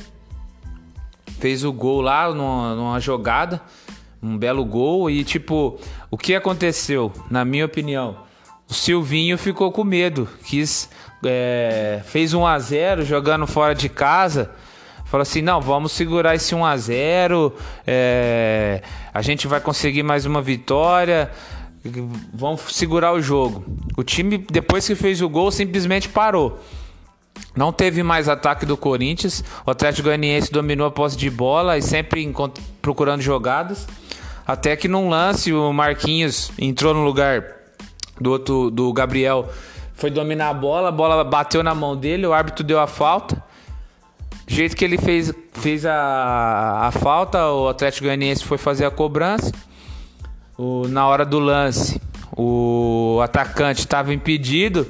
Fez 1.38 1.64
o 1.64 1.72
gol 1.72 2.00
lá 2.00 2.32
numa, 2.32 2.74
numa 2.74 3.00
jogada, 3.00 3.60
um 4.22 4.36
belo 4.36 4.64
gol. 4.64 5.10
E, 5.10 5.24
tipo, 5.24 5.78
o 6.10 6.18
que 6.18 6.34
aconteceu, 6.34 7.12
na 7.30 7.44
minha 7.44 7.64
opinião? 7.64 8.16
O 8.68 8.74
Silvinho 8.74 9.36
ficou 9.36 9.70
com 9.70 9.84
medo, 9.84 10.28
quis, 10.44 10.88
é, 11.24 12.00
fez 12.04 12.32
1 12.32 12.46
a 12.46 12.58
0 12.58 13.04
jogando 13.04 13.46
fora 13.46 13.74
de 13.74 13.88
casa 13.88 14.50
Falou 15.12 15.20
assim: 15.20 15.42
não, 15.42 15.60
vamos 15.60 15.92
segurar 15.92 16.34
esse 16.34 16.54
1 16.54 16.64
a 16.64 16.74
0 16.74 17.54
é, 17.86 18.80
a 19.12 19.20
gente 19.20 19.46
vai 19.46 19.60
conseguir 19.60 20.02
mais 20.02 20.24
uma 20.24 20.40
vitória, 20.40 21.30
vamos 22.32 22.62
segurar 22.70 23.12
o 23.12 23.20
jogo. 23.20 23.62
O 23.94 24.02
time, 24.02 24.38
depois 24.38 24.86
que 24.86 24.94
fez 24.94 25.20
o 25.20 25.28
gol, 25.28 25.50
simplesmente 25.50 26.08
parou. 26.08 26.58
Não 27.54 27.74
teve 27.74 28.02
mais 28.02 28.26
ataque 28.26 28.64
do 28.64 28.74
Corinthians. 28.74 29.44
O 29.66 29.70
Atlético 29.70 30.04
Goianiense 30.08 30.50
dominou 30.50 30.86
a 30.86 30.90
posse 30.90 31.14
de 31.14 31.28
bola 31.28 31.76
e 31.76 31.82
sempre 31.82 32.34
procurando 32.80 33.20
jogadas. 33.20 33.86
Até 34.46 34.76
que 34.76 34.88
num 34.88 35.10
lance 35.10 35.52
o 35.52 35.74
Marquinhos 35.74 36.50
entrou 36.58 36.94
no 36.94 37.04
lugar 37.04 37.44
do 38.18 38.30
outro 38.30 38.70
do 38.70 38.90
Gabriel, 38.94 39.46
foi 39.92 40.08
dominar 40.08 40.48
a 40.48 40.54
bola, 40.54 40.88
a 40.88 40.92
bola 40.92 41.22
bateu 41.22 41.62
na 41.62 41.74
mão 41.74 41.94
dele, 41.94 42.26
o 42.26 42.32
árbitro 42.32 42.64
deu 42.64 42.80
a 42.80 42.86
falta. 42.86 43.51
Do 44.52 44.56
jeito 44.56 44.76
que 44.76 44.84
ele 44.84 44.98
fez, 44.98 45.32
fez 45.54 45.86
a, 45.86 46.86
a 46.86 46.90
falta, 46.90 47.48
o 47.48 47.68
Atlético 47.68 48.04
Goianiense 48.04 48.44
foi 48.44 48.58
fazer 48.58 48.84
a 48.84 48.90
cobrança. 48.90 49.50
O, 50.58 50.86
na 50.88 51.08
hora 51.08 51.24
do 51.24 51.38
lance, 51.38 51.98
o 52.36 53.18
atacante 53.24 53.80
estava 53.80 54.12
impedido. 54.12 54.86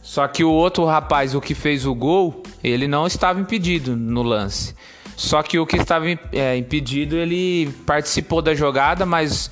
Só 0.00 0.28
que 0.28 0.44
o 0.44 0.50
outro 0.52 0.84
rapaz, 0.84 1.34
o 1.34 1.40
que 1.40 1.56
fez 1.56 1.84
o 1.84 1.92
gol, 1.92 2.40
ele 2.62 2.86
não 2.86 3.04
estava 3.04 3.40
impedido 3.40 3.96
no 3.96 4.22
lance. 4.22 4.76
Só 5.16 5.42
que 5.42 5.58
o 5.58 5.66
que 5.66 5.78
estava 5.78 6.06
é, 6.32 6.56
impedido, 6.56 7.16
ele 7.16 7.72
participou 7.84 8.40
da 8.40 8.54
jogada, 8.54 9.04
mas 9.04 9.50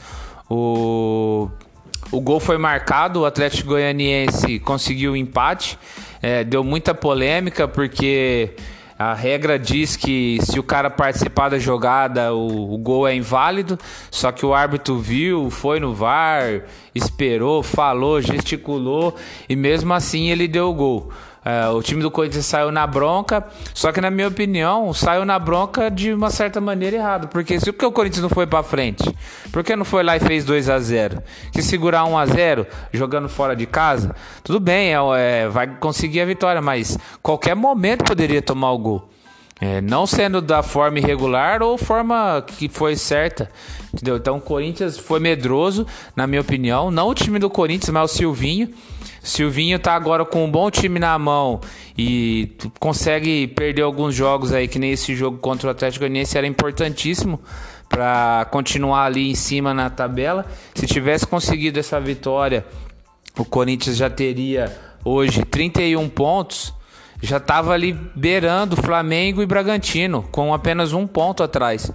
o, 0.49 1.49
o 2.13 2.21
gol 2.21 2.39
foi 2.39 2.57
marcado. 2.57 3.23
O 3.23 3.27
Atlético 3.27 3.71
Goianiense 3.71 4.61
conseguiu 4.61 5.15
o 5.15 5.17
empate. 5.17 5.77
É, 6.21 6.45
deu 6.45 6.65
muita 6.65 6.95
polêmica 6.95 7.69
porque 7.69 8.55
a 8.99 9.15
regra 9.15 9.57
diz 9.57 9.95
que 9.95 10.39
se 10.43 10.59
o 10.59 10.63
cara 10.63 10.91
participar 10.91 11.49
da 11.49 11.59
jogada, 11.59 12.35
o, 12.35 12.75
o, 12.75 12.79
gol 12.79 13.07
é 13.07 13.15
inválido. 13.15 13.79
Só 14.11 14.33
que 14.33 14.45
o 14.45 14.53
árbitro 14.53 14.99
viu, 14.99 15.51
foi 15.51 15.79
no 15.79 15.95
VAR, 15.95 16.63
esperou, 16.99 17.63
falou, 17.63 18.21
gesticulou 18.21 19.15
e 19.49 19.57
mesmo 19.57 19.93
assim 19.95 20.31
ele 20.31 20.47
deu 20.47 20.69
o 20.69 20.75
gol. 20.75 21.11
É, 21.45 21.67
o 21.69 21.83
time 21.83 22.03
do 22.03 22.11
Corinthians 22.11 22.45
saiu 22.45 22.71
na 22.71 22.87
bronca, 22.87 23.43
só 23.73 23.91
que 23.91 24.03
na 24.03 24.11
minha 24.11 24.29
opinião, 24.29 24.93
saiu 24.93 25.25
na 25.25 25.39
bronca 25.39 25.91
de 25.91 26.13
uma 26.13 26.29
certa 26.29 26.61
maneira 26.61 26.97
errada. 26.97 27.27
Porque 27.27 27.59
se 27.59 27.71
o 27.71 27.93
Corinthians 27.93 28.23
não 28.23 28.29
foi 28.29 28.47
para 28.47 28.63
frente, 28.63 29.05
por 29.51 29.65
que 29.65 29.75
não 29.75 29.85
foi 29.85 30.03
lá 30.03 30.15
e 30.15 30.21
fez 30.21 30.45
2 30.45 30.69
a 30.69 30.79
0 30.79 31.23
Se 31.55 31.63
segurar 31.63 32.05
1 32.05 32.19
a 32.19 32.27
0 32.27 32.67
jogando 32.93 33.31
fora 33.31 33.57
de 33.57 33.65
casa, 33.65 34.15
tudo 34.45 34.61
bem, 34.61 34.93
é, 34.95 34.99
é, 35.17 35.49
vai 35.49 35.67
conseguir 35.79 36.21
a 36.21 36.27
vitória, 36.27 36.61
mas 36.61 36.99
qualquer 37.23 37.57
momento 37.57 38.05
poderia 38.05 38.43
tomar 38.43 38.73
o 38.73 38.79
gol. 38.79 39.09
É, 39.61 39.81
não 39.81 40.07
sendo 40.07 40.41
da 40.41 40.63
forma 40.63 40.99
irregular 40.99 41.63
ou 41.63 41.77
forma 41.77 42.45
que 42.47 42.69
foi 42.69 42.95
certa. 42.97 43.51
Entendeu? 43.93 44.17
Então 44.17 44.37
o 44.37 44.41
Corinthians 44.41 44.97
foi 44.97 45.19
medroso, 45.19 45.87
na 46.15 46.27
minha 46.27 46.41
opinião. 46.41 46.91
Não 46.91 47.09
o 47.09 47.15
time 47.15 47.39
do 47.39 47.51
Corinthians, 47.51 47.91
mas 47.91 48.13
o 48.13 48.15
Silvinho. 48.15 48.69
Silvinho 49.23 49.79
tá 49.79 49.95
agora 49.95 50.25
com 50.25 50.45
um 50.45 50.51
bom 50.51 50.71
time 50.71 50.99
na 50.99 51.19
mão 51.19 51.61
e 51.97 52.53
consegue 52.79 53.49
perder 53.49 53.83
alguns 53.83 54.15
jogos 54.15 54.53
aí, 54.53 54.69
que 54.69 54.79
nem 54.79 54.93
esse 54.93 55.15
jogo 55.17 55.39
contra 55.39 55.69
o 55.69 55.71
Atlético 55.71 56.05
Goianiense 56.05 56.39
era 56.39 56.47
importantíssimo 56.47 57.41
para 57.89 58.47
continuar 58.51 59.05
ali 59.05 59.31
em 59.31 59.35
cima 59.35 59.75
na 59.75 59.91
tabela. 59.91 60.47
Se 60.75 60.87
tivesse 60.87 61.27
conseguido 61.27 61.81
essa 61.81 61.99
vitória, 62.01 62.65
o 63.37 63.45
Corinthians 63.45 63.97
já 63.97 64.09
teria 64.09 64.77
hoje 65.05 65.45
31 65.45 66.09
pontos, 66.09 66.73
já 67.21 67.39
estava 67.39 67.73
ali 67.73 67.93
beirando 68.15 68.77
Flamengo 68.77 69.43
e 69.43 69.47
Bragantino, 69.47 70.23
com 70.31 70.55
apenas 70.55 70.93
um 70.93 71.07
ponto 71.07 71.43
atrás. 71.43 71.91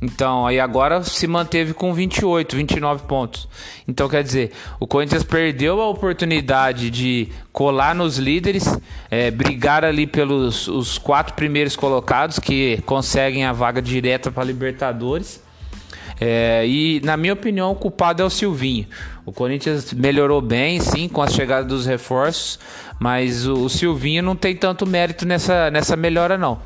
Então, 0.00 0.46
aí 0.46 0.60
agora 0.60 1.02
se 1.02 1.26
manteve 1.26 1.72
com 1.72 1.94
28, 1.94 2.54
29 2.54 3.04
pontos. 3.04 3.48
Então, 3.88 4.08
quer 4.08 4.22
dizer, 4.22 4.52
o 4.78 4.86
Corinthians 4.86 5.24
perdeu 5.24 5.80
a 5.80 5.88
oportunidade 5.88 6.90
de 6.90 7.28
colar 7.52 7.94
nos 7.94 8.18
líderes, 8.18 8.78
é, 9.10 9.30
brigar 9.30 9.84
ali 9.84 10.06
pelos 10.06 10.68
os 10.68 10.98
quatro 10.98 11.34
primeiros 11.34 11.76
colocados 11.76 12.38
que 12.38 12.82
conseguem 12.84 13.44
a 13.46 13.52
vaga 13.52 13.80
direta 13.80 14.30
para 14.30 14.44
Libertadores. 14.44 15.45
É, 16.20 16.66
e, 16.66 17.00
na 17.04 17.16
minha 17.16 17.32
opinião, 17.32 17.72
o 17.72 17.74
culpado 17.74 18.22
é 18.22 18.24
o 18.24 18.30
Silvinho. 18.30 18.86
O 19.24 19.32
Corinthians 19.32 19.92
melhorou 19.92 20.40
bem, 20.40 20.80
sim, 20.80 21.08
com 21.08 21.20
a 21.20 21.28
chegada 21.28 21.66
dos 21.66 21.84
reforços, 21.86 22.58
mas 22.98 23.46
o, 23.46 23.68
Silvinho 23.68 24.22
não 24.22 24.34
tem 24.34 24.56
tanto 24.56 24.86
mérito 24.86 25.26
nessa, 25.26 25.70
nessa 25.70 25.96
melhora, 25.96 26.38
não. 26.38 26.60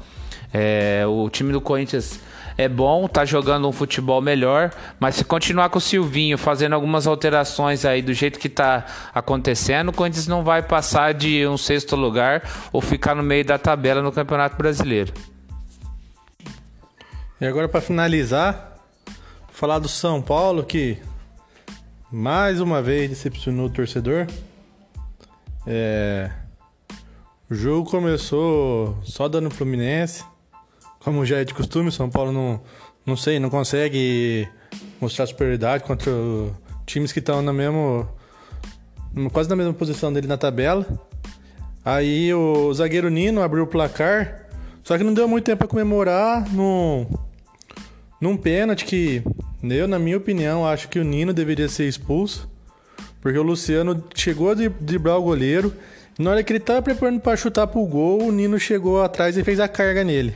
É, 0.52 1.04
o 1.06 1.28
time 1.28 1.52
do 1.52 1.60
Corinthians 1.60 2.20
é 2.56 2.68
bom, 2.68 3.08
tá 3.08 3.24
jogando 3.24 3.66
um 3.66 3.72
futebol 3.72 4.20
melhor, 4.20 4.70
mas 4.98 5.14
se 5.14 5.24
continuar 5.24 5.70
com 5.70 5.78
o 5.78 5.80
Silvinho 5.80 6.36
fazendo 6.36 6.74
algumas 6.74 7.06
alterações 7.06 7.84
aí 7.84 8.02
do 8.02 8.12
jeito 8.12 8.38
que 8.38 8.48
tá 8.48 8.84
acontecendo, 9.14 9.88
o 9.88 9.92
Corinthians 9.92 10.26
não 10.26 10.44
vai 10.44 10.62
passar 10.62 11.14
de 11.14 11.46
um 11.46 11.56
sexto 11.56 11.96
lugar 11.96 12.42
ou 12.72 12.80
ficar 12.80 13.14
no 13.14 13.22
meio 13.22 13.44
da 13.44 13.56
tabela 13.56 14.02
no 14.02 14.12
Campeonato 14.12 14.56
Brasileiro. 14.56 15.12
E 17.40 17.46
agora 17.46 17.66
para 17.66 17.80
finalizar, 17.80 18.70
falar 19.60 19.78
do 19.78 19.88
São 19.88 20.22
Paulo 20.22 20.64
que 20.64 20.96
mais 22.10 22.62
uma 22.62 22.80
vez 22.80 23.10
decepcionou 23.10 23.66
o 23.66 23.70
torcedor. 23.70 24.26
É... 25.66 26.30
O 27.50 27.54
jogo 27.54 27.90
começou 27.90 28.96
só 29.02 29.28
dando 29.28 29.50
Fluminense 29.50 30.24
como 30.98 31.26
já 31.26 31.40
é 31.40 31.44
de 31.44 31.52
costume, 31.52 31.92
São 31.92 32.08
Paulo 32.08 32.32
não, 32.32 32.62
não 33.04 33.16
sei, 33.18 33.38
não 33.38 33.50
consegue 33.50 34.48
mostrar 34.98 35.26
superioridade 35.26 35.84
contra 35.84 36.10
times 36.86 37.12
que 37.12 37.18
estão 37.18 37.42
na 37.42 37.52
mesmo 37.52 38.08
quase 39.30 39.50
na 39.50 39.56
mesma 39.56 39.74
posição 39.74 40.10
dele 40.10 40.26
na 40.26 40.38
tabela. 40.38 40.86
Aí 41.84 42.32
o 42.32 42.72
zagueiro 42.72 43.10
Nino 43.10 43.42
abriu 43.42 43.64
o 43.64 43.66
placar, 43.66 44.46
só 44.82 44.96
que 44.96 45.04
não 45.04 45.12
deu 45.12 45.28
muito 45.28 45.44
tempo 45.44 45.58
para 45.58 45.68
comemorar 45.68 46.50
num, 46.50 47.06
num 48.20 48.38
pênalti 48.38 48.86
que 48.86 49.22
eu, 49.62 49.86
na 49.86 49.98
minha 49.98 50.16
opinião, 50.16 50.66
acho 50.66 50.88
que 50.88 50.98
o 50.98 51.04
Nino 51.04 51.32
deveria 51.32 51.68
ser 51.68 51.86
expulso, 51.86 52.48
porque 53.20 53.38
o 53.38 53.42
Luciano 53.42 54.02
chegou 54.14 54.50
a 54.50 54.54
driblar 54.54 55.18
o 55.18 55.22
goleiro. 55.22 55.74
Na 56.18 56.30
hora 56.30 56.42
que 56.42 56.52
ele 56.52 56.58
estava 56.58 56.82
preparando 56.82 57.20
para 57.20 57.36
chutar 57.36 57.66
pro 57.66 57.84
gol, 57.84 58.24
o 58.24 58.32
Nino 58.32 58.58
chegou 58.58 59.02
atrás 59.02 59.36
e 59.36 59.44
fez 59.44 59.60
a 59.60 59.68
carga 59.68 60.02
nele. 60.02 60.34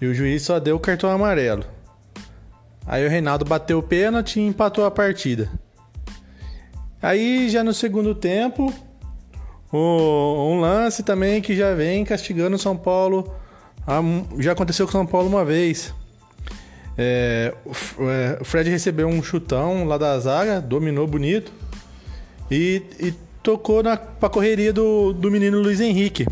E 0.00 0.06
o 0.06 0.14
juiz 0.14 0.42
só 0.42 0.58
deu 0.58 0.76
o 0.76 0.80
cartão 0.80 1.10
amarelo. 1.10 1.64
Aí 2.86 3.06
o 3.06 3.08
Reinaldo 3.08 3.44
bateu 3.44 3.78
o 3.78 3.82
pênalti 3.82 4.38
e 4.38 4.46
empatou 4.46 4.84
a 4.84 4.90
partida. 4.90 5.50
Aí 7.00 7.48
já 7.48 7.62
no 7.64 7.72
segundo 7.72 8.14
tempo, 8.14 8.72
um 9.72 10.60
lance 10.60 11.02
também 11.02 11.40
que 11.40 11.56
já 11.56 11.74
vem 11.74 12.04
castigando 12.04 12.56
o 12.56 12.58
São 12.58 12.76
Paulo. 12.76 13.34
Já 14.38 14.52
aconteceu 14.52 14.86
com 14.86 14.90
o 14.90 14.92
São 14.92 15.06
Paulo 15.06 15.28
uma 15.28 15.44
vez. 15.44 15.94
É, 16.96 17.52
é, 17.98 18.38
o 18.40 18.44
Fred 18.44 18.70
recebeu 18.70 19.08
um 19.08 19.22
chutão 19.22 19.84
lá 19.84 19.98
da 19.98 20.18
zaga, 20.18 20.60
dominou 20.60 21.06
bonito 21.06 21.52
e, 22.50 22.82
e 23.00 23.12
tocou 23.42 23.82
na, 23.82 23.96
pra 23.96 24.28
correria 24.28 24.72
do, 24.72 25.12
do 25.12 25.30
menino 25.30 25.60
Luiz 25.60 25.80
Henrique. 25.80 26.26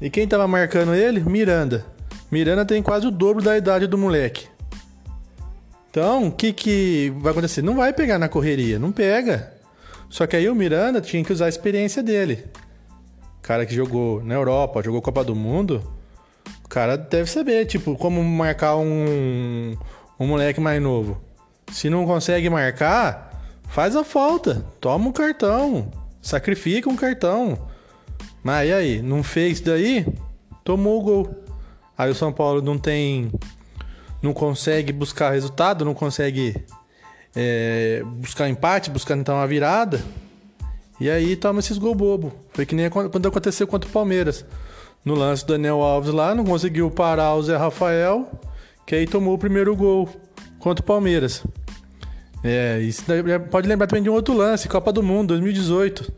E 0.00 0.08
quem 0.08 0.26
tava 0.26 0.46
marcando 0.46 0.94
ele? 0.94 1.20
Miranda. 1.20 1.84
Miranda 2.30 2.64
tem 2.64 2.82
quase 2.82 3.06
o 3.06 3.10
dobro 3.10 3.42
da 3.42 3.56
idade 3.58 3.86
do 3.86 3.98
moleque. 3.98 4.46
Então, 5.90 6.28
o 6.28 6.32
que, 6.32 6.52
que 6.52 7.12
vai 7.18 7.32
acontecer? 7.32 7.62
Não 7.62 7.74
vai 7.74 7.92
pegar 7.92 8.18
na 8.18 8.28
correria, 8.28 8.78
não 8.78 8.92
pega. 8.92 9.52
Só 10.08 10.26
que 10.26 10.36
aí 10.36 10.48
o 10.48 10.54
Miranda 10.54 11.00
tinha 11.00 11.22
que 11.24 11.32
usar 11.32 11.46
a 11.46 11.48
experiência 11.48 12.02
dele. 12.02 12.44
Cara 13.42 13.66
que 13.66 13.74
jogou 13.74 14.22
na 14.22 14.34
Europa, 14.34 14.82
jogou 14.82 15.02
Copa 15.02 15.24
do 15.24 15.34
Mundo, 15.34 15.82
cara 16.70 16.96
deve 16.96 17.28
saber, 17.28 17.66
tipo, 17.66 17.96
como 17.96 18.22
marcar 18.22 18.76
um, 18.76 19.76
um 20.18 20.26
moleque 20.26 20.60
mais 20.60 20.80
novo. 20.80 21.20
Se 21.72 21.90
não 21.90 22.06
consegue 22.06 22.48
marcar, 22.48 23.42
faz 23.68 23.96
a 23.96 24.04
falta, 24.04 24.64
toma 24.80 25.08
um 25.08 25.12
cartão, 25.12 25.90
sacrifica 26.22 26.88
um 26.88 26.96
cartão. 26.96 27.66
Mas 28.42 28.68
e 28.68 28.72
aí, 28.72 29.02
não 29.02 29.22
fez 29.22 29.60
daí? 29.60 30.06
Tomou 30.64 31.00
o 31.00 31.02
gol. 31.02 31.44
Aí 31.98 32.10
o 32.10 32.14
São 32.14 32.32
Paulo 32.32 32.62
não 32.62 32.78
tem 32.78 33.30
não 34.22 34.32
consegue 34.32 34.92
buscar 34.92 35.30
resultado, 35.30 35.84
não 35.84 35.94
consegue 35.94 36.54
é, 37.34 38.02
buscar 38.16 38.48
empate, 38.48 38.90
buscar 38.90 39.16
então 39.16 39.34
uma 39.34 39.46
virada. 39.46 40.02
E 41.00 41.10
aí 41.10 41.34
toma 41.34 41.60
esses 41.60 41.78
gol 41.78 41.94
bobo. 41.94 42.32
Foi 42.52 42.66
que 42.66 42.74
nem 42.74 42.88
quando 42.90 43.26
aconteceu 43.26 43.66
contra 43.66 43.88
o 43.88 43.92
Palmeiras. 43.92 44.44
No 45.04 45.14
lance 45.14 45.44
do 45.44 45.54
Daniel 45.54 45.80
Alves 45.80 46.12
lá, 46.12 46.34
não 46.34 46.44
conseguiu 46.44 46.90
parar 46.90 47.34
o 47.34 47.42
Zé 47.42 47.56
Rafael, 47.56 48.30
que 48.86 48.94
aí 48.94 49.06
tomou 49.06 49.34
o 49.34 49.38
primeiro 49.38 49.74
gol 49.74 50.08
contra 50.58 50.82
o 50.82 50.86
Palmeiras. 50.86 51.42
É, 52.42 52.80
isso 52.80 53.04
pode 53.50 53.68
lembrar 53.68 53.86
também 53.86 54.02
de 54.02 54.10
um 54.10 54.14
outro 54.14 54.34
lance, 54.34 54.68
Copa 54.68 54.92
do 54.92 55.02
Mundo, 55.02 55.28
2018. 55.28 56.12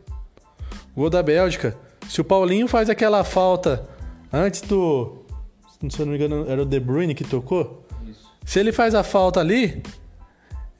Gol 0.97 1.11
da 1.11 1.23
Bélgica. 1.23 1.77
Se 2.09 2.21
o 2.21 2.25
Paulinho 2.25 2.69
faz 2.69 2.91
aquela 2.91 3.25
falta 3.25 3.89
antes 4.33 4.61
do. 4.63 5.25
Se 5.89 6.01
eu 6.01 6.07
não 6.07 6.13
me 6.13 6.19
engano, 6.19 6.45
era 6.49 6.63
o 6.63 6.67
De 6.67 6.79
Bruyne 6.79 7.15
que 7.15 7.25
tocou. 7.25 7.87
Se 8.45 8.61
ele 8.61 8.73
faz 8.73 8.95
a 8.95 9.03
falta 9.03 9.41
ali, 9.41 9.83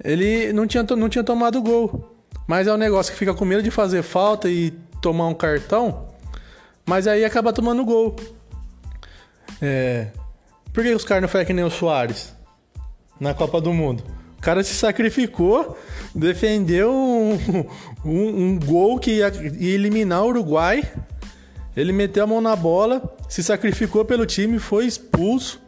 ele 0.03 0.53
não 0.53 0.67
tinha, 0.67 0.83
não 0.83 1.09
tinha 1.09 1.25
tomado 1.25 1.63
gol. 1.63 2.09
Mas 2.47 2.67
é 2.67 2.73
um 2.73 2.77
negócio 2.77 3.13
que 3.13 3.19
fica 3.19 3.35
com 3.35 3.45
medo 3.45 3.63
de 3.63 3.71
fazer 3.71 4.03
falta 4.03 4.49
e 4.49 4.73
tomar 5.01 5.29
um 5.29 5.35
cartão. 5.35 6.09
Mas 6.87 7.07
aí 7.07 7.25
acaba 7.25 7.53
tomando 7.53 7.85
gol. 7.85 8.17
É. 9.61 10.09
Por 10.73 10.83
que 10.83 10.95
os 10.95 11.05
caras 11.05 11.23
não 11.23 11.29
fazem 11.29 11.47
que 11.47 11.53
nem 11.53 11.65
o 11.65 11.71
Soares 11.71 12.35
na 13.21 13.35
Copa 13.35 13.61
do 13.61 13.73
Mundo? 13.73 14.03
O 14.39 14.41
cara 14.43 14.65
se 14.65 14.75
sacrificou, 14.75 15.79
defendeu 16.15 16.93
um, 16.93 17.39
um, 18.05 18.45
um 18.45 18.59
gol 18.59 18.99
que 18.99 19.13
ia, 19.19 19.29
ia 19.29 19.75
eliminar 19.75 20.25
o 20.25 20.29
Uruguai. 20.29 20.83
Ele 21.77 21.93
meteu 21.93 22.25
a 22.25 22.27
mão 22.27 22.41
na 22.41 22.57
bola, 22.57 23.03
se 23.29 23.43
sacrificou 23.43 24.05
pelo 24.05 24.27
time, 24.27 24.59
foi 24.59 24.87
expulso. 24.87 25.61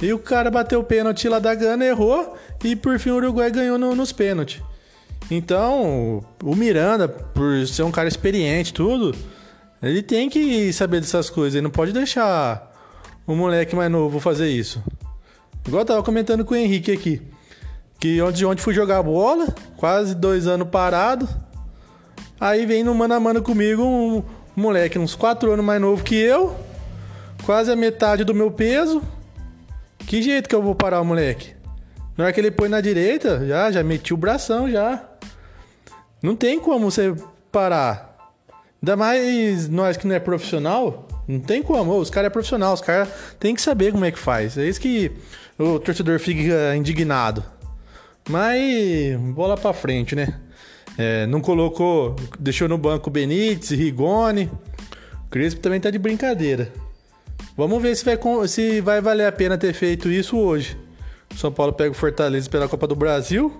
E 0.00 0.12
o 0.12 0.18
cara 0.18 0.50
bateu 0.50 0.78
o 0.78 0.84
pênalti 0.84 1.28
lá 1.28 1.40
da 1.40 1.54
Gana, 1.54 1.84
errou 1.84 2.36
e 2.62 2.76
por 2.76 2.98
fim 3.00 3.10
o 3.10 3.16
Uruguai 3.16 3.50
ganhou 3.50 3.76
no, 3.76 3.96
nos 3.96 4.12
pênaltis. 4.12 4.62
Então, 5.30 6.24
o 6.42 6.54
Miranda, 6.54 7.08
por 7.08 7.66
ser 7.66 7.82
um 7.82 7.90
cara 7.90 8.08
experiente, 8.08 8.72
tudo, 8.72 9.14
ele 9.82 10.02
tem 10.02 10.28
que 10.28 10.72
saber 10.72 11.00
dessas 11.00 11.30
coisas. 11.30 11.54
Ele 11.54 11.62
não 11.62 11.70
pode 11.70 11.92
deixar 11.92 12.74
o 13.26 13.34
moleque 13.34 13.76
mais 13.76 13.90
novo 13.90 14.20
fazer 14.20 14.48
isso. 14.48 14.82
Igual 15.66 15.82
eu 15.82 15.86
tava 15.86 16.02
comentando 16.02 16.44
com 16.44 16.54
o 16.54 16.56
Henrique 16.56 16.90
aqui. 16.90 17.22
Que 18.00 18.20
onde, 18.22 18.44
onde 18.46 18.62
fui 18.62 18.72
jogar 18.72 19.02
bola, 19.02 19.46
quase 19.76 20.14
dois 20.14 20.46
anos 20.46 20.68
parado. 20.68 21.28
Aí 22.40 22.64
vem 22.66 22.84
no 22.84 22.94
mano 22.94 23.14
a 23.14 23.20
mano 23.20 23.42
comigo 23.42 23.82
um 23.82 24.22
moleque 24.54 24.98
uns 24.98 25.14
quatro 25.14 25.52
anos 25.52 25.64
mais 25.64 25.80
novo 25.80 26.02
que 26.02 26.14
eu. 26.14 26.56
Quase 27.44 27.70
a 27.70 27.76
metade 27.76 28.24
do 28.24 28.34
meu 28.34 28.50
peso 28.50 29.02
que 30.08 30.22
jeito 30.22 30.48
que 30.48 30.54
eu 30.54 30.62
vou 30.62 30.74
parar 30.74 31.02
o 31.02 31.04
moleque? 31.04 31.54
Na 32.16 32.24
hora 32.24 32.32
que 32.32 32.40
ele 32.40 32.50
põe 32.50 32.66
na 32.66 32.80
direita, 32.80 33.46
já, 33.46 33.70
já 33.70 33.84
meti 33.84 34.14
o 34.14 34.16
bração 34.16 34.70
já. 34.70 35.04
Não 36.22 36.34
tem 36.34 36.58
como 36.58 36.90
você 36.90 37.14
parar. 37.52 38.07
Ainda 38.80 38.96
mais 38.96 39.68
nós 39.68 39.96
que 39.96 40.06
não 40.06 40.14
é 40.14 40.20
profissional, 40.20 41.08
não 41.26 41.40
tem 41.40 41.62
como. 41.62 41.98
os 41.98 42.10
caras 42.10 42.28
é 42.28 42.30
profissional, 42.30 42.74
os 42.74 42.80
caras 42.80 43.08
tem 43.38 43.54
que 43.54 43.60
saber 43.60 43.92
como 43.92 44.04
é 44.04 44.10
que 44.10 44.18
faz. 44.18 44.56
É 44.56 44.66
isso 44.66 44.80
que 44.80 45.12
o 45.58 45.78
torcedor 45.78 46.18
fica 46.20 46.76
indignado. 46.76 47.44
Mas 48.28 49.18
bola 49.34 49.56
pra 49.56 49.72
frente, 49.72 50.14
né? 50.14 50.38
É, 50.96 51.26
não 51.26 51.40
colocou, 51.40 52.16
deixou 52.38 52.68
no 52.68 52.78
banco 52.78 53.10
Benítez, 53.10 53.70
Rigoni. 53.70 54.50
O 55.26 55.30
Crespo 55.30 55.60
também 55.60 55.80
tá 55.80 55.90
de 55.90 55.98
brincadeira. 55.98 56.72
Vamos 57.56 57.82
ver 57.82 57.96
se 57.96 58.04
vai, 58.04 58.18
se 58.46 58.80
vai 58.80 59.00
valer 59.00 59.26
a 59.26 59.32
pena 59.32 59.58
ter 59.58 59.72
feito 59.72 60.08
isso 60.08 60.36
hoje. 60.38 60.76
São 61.36 61.52
Paulo 61.52 61.72
pega 61.72 61.90
o 61.90 61.94
Fortaleza 61.94 62.48
pela 62.48 62.68
Copa 62.68 62.86
do 62.86 62.94
Brasil. 62.94 63.52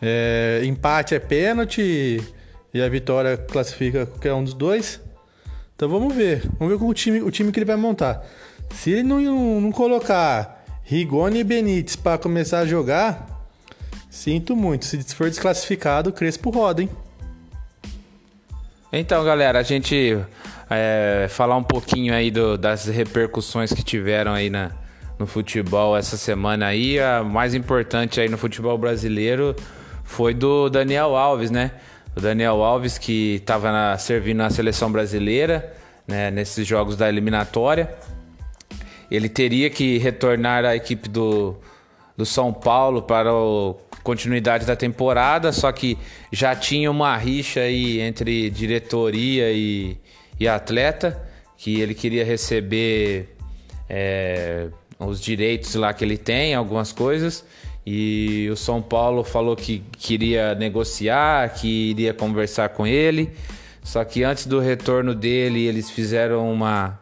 É, 0.00 0.60
empate 0.64 1.14
é 1.14 1.18
pênalti 1.18 2.22
e 2.74 2.82
a 2.82 2.88
vitória 2.88 3.36
classifica 3.36 4.04
qualquer 4.04 4.34
um 4.34 4.42
dos 4.42 4.52
dois. 4.52 5.00
Então 5.76 5.88
vamos 5.88 6.12
ver. 6.12 6.42
Vamos 6.58 6.76
ver 6.76 6.84
o 6.84 6.92
time, 6.92 7.22
o 7.22 7.30
time 7.30 7.52
que 7.52 7.58
ele 7.60 7.64
vai 7.64 7.76
montar. 7.76 8.26
Se 8.70 8.90
ele 8.90 9.04
não, 9.04 9.60
não 9.60 9.70
colocar 9.70 10.64
Rigoni 10.82 11.38
e 11.38 11.44
Benítez 11.44 11.94
para 11.94 12.18
começar 12.18 12.58
a 12.58 12.66
jogar, 12.66 13.46
sinto 14.10 14.56
muito. 14.56 14.84
Se 14.84 15.02
for 15.14 15.30
desclassificado, 15.30 16.12
Crespo 16.12 16.50
roda, 16.50 16.82
hein? 16.82 16.90
Então, 18.92 19.24
galera, 19.24 19.60
a 19.60 19.62
gente 19.62 20.18
é, 20.68 21.26
falar 21.30 21.56
um 21.56 21.62
pouquinho 21.62 22.12
aí 22.12 22.30
do, 22.30 22.58
das 22.58 22.86
repercussões 22.86 23.72
que 23.72 23.82
tiveram 23.82 24.32
aí 24.32 24.50
na, 24.50 24.72
no 25.18 25.26
futebol 25.26 25.96
essa 25.96 26.16
semana 26.16 26.66
aí. 26.66 26.98
A 26.98 27.22
mais 27.22 27.54
importante 27.54 28.20
aí 28.20 28.28
no 28.28 28.38
futebol 28.38 28.76
brasileiro 28.76 29.54
foi 30.02 30.34
do 30.34 30.68
Daniel 30.68 31.16
Alves, 31.16 31.50
né? 31.50 31.72
O 32.16 32.20
Daniel 32.20 32.62
Alves 32.62 32.96
que 32.98 33.36
estava 33.36 33.96
servindo 33.98 34.38
na 34.38 34.50
seleção 34.50 34.90
brasileira, 34.90 35.74
né, 36.06 36.30
nesses 36.30 36.66
jogos 36.66 36.96
da 36.96 37.08
eliminatória. 37.08 37.94
Ele 39.10 39.28
teria 39.28 39.68
que 39.70 39.98
retornar 39.98 40.64
à 40.64 40.74
equipe 40.74 41.08
do, 41.08 41.56
do 42.16 42.24
São 42.24 42.52
Paulo 42.52 43.02
para 43.02 43.30
a 43.30 43.74
continuidade 44.02 44.64
da 44.64 44.76
temporada, 44.76 45.52
só 45.52 45.70
que 45.72 45.98
já 46.32 46.54
tinha 46.54 46.90
uma 46.90 47.16
rixa 47.16 47.60
aí 47.60 48.00
entre 48.00 48.50
diretoria 48.50 49.50
e, 49.52 49.98
e 50.38 50.48
atleta, 50.48 51.20
que 51.56 51.80
ele 51.80 51.94
queria 51.94 52.24
receber 52.24 53.36
é, 53.88 54.68
os 54.98 55.20
direitos 55.20 55.74
lá 55.74 55.92
que 55.92 56.04
ele 56.04 56.16
tem, 56.16 56.54
algumas 56.54 56.92
coisas. 56.92 57.44
E 57.86 58.48
o 58.50 58.56
São 58.56 58.80
Paulo 58.80 59.22
falou 59.22 59.54
que 59.54 59.82
queria 59.98 60.54
negociar, 60.54 61.50
que 61.50 61.90
iria 61.90 62.14
conversar 62.14 62.70
com 62.70 62.86
ele. 62.86 63.32
Só 63.82 64.02
que 64.04 64.24
antes 64.24 64.46
do 64.46 64.58
retorno 64.58 65.14
dele, 65.14 65.66
eles 65.66 65.90
fizeram 65.90 66.50
uma, 66.50 66.98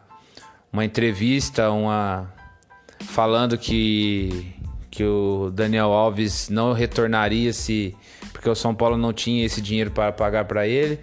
uma 0.71 0.83
entrevista, 0.83 1.71
uma 1.71 2.29
falando 2.99 3.57
que, 3.57 4.53
que 4.91 5.03
o 5.03 5.49
Daniel 5.53 5.93
Alves 5.93 6.49
não 6.49 6.73
retornaria 6.73 7.53
se 7.53 7.95
porque 8.33 8.49
o 8.49 8.55
São 8.55 8.75
Paulo 8.75 8.97
não 8.97 9.13
tinha 9.13 9.45
esse 9.45 9.61
dinheiro 9.61 9.91
para 9.91 10.11
pagar 10.11 10.43
para 10.43 10.67
ele 10.67 10.99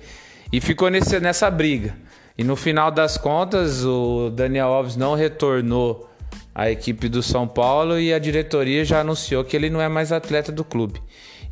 e 0.53 0.61
ficou 0.61 0.91
nesse, 0.91 1.19
nessa 1.21 1.51
briga. 1.51 1.97
E 2.37 2.45
no 2.45 2.57
final 2.57 2.91
das 2.91 3.17
contas, 3.17 3.85
o 3.85 4.31
Daniel 4.31 4.69
Alves 4.69 4.97
não 4.97 5.15
retornou 5.15 6.10
à 6.55 6.71
equipe 6.71 7.09
do 7.09 7.23
São 7.23 7.47
Paulo 7.47 7.99
e 7.99 8.13
a 8.13 8.19
diretoria 8.19 8.85
já 8.85 9.01
anunciou 9.01 9.45
que 9.45 9.57
ele 9.57 9.71
não 9.71 9.81
é 9.81 9.89
mais 9.89 10.13
atleta 10.13 10.51
do 10.51 10.65
clube. 10.65 11.01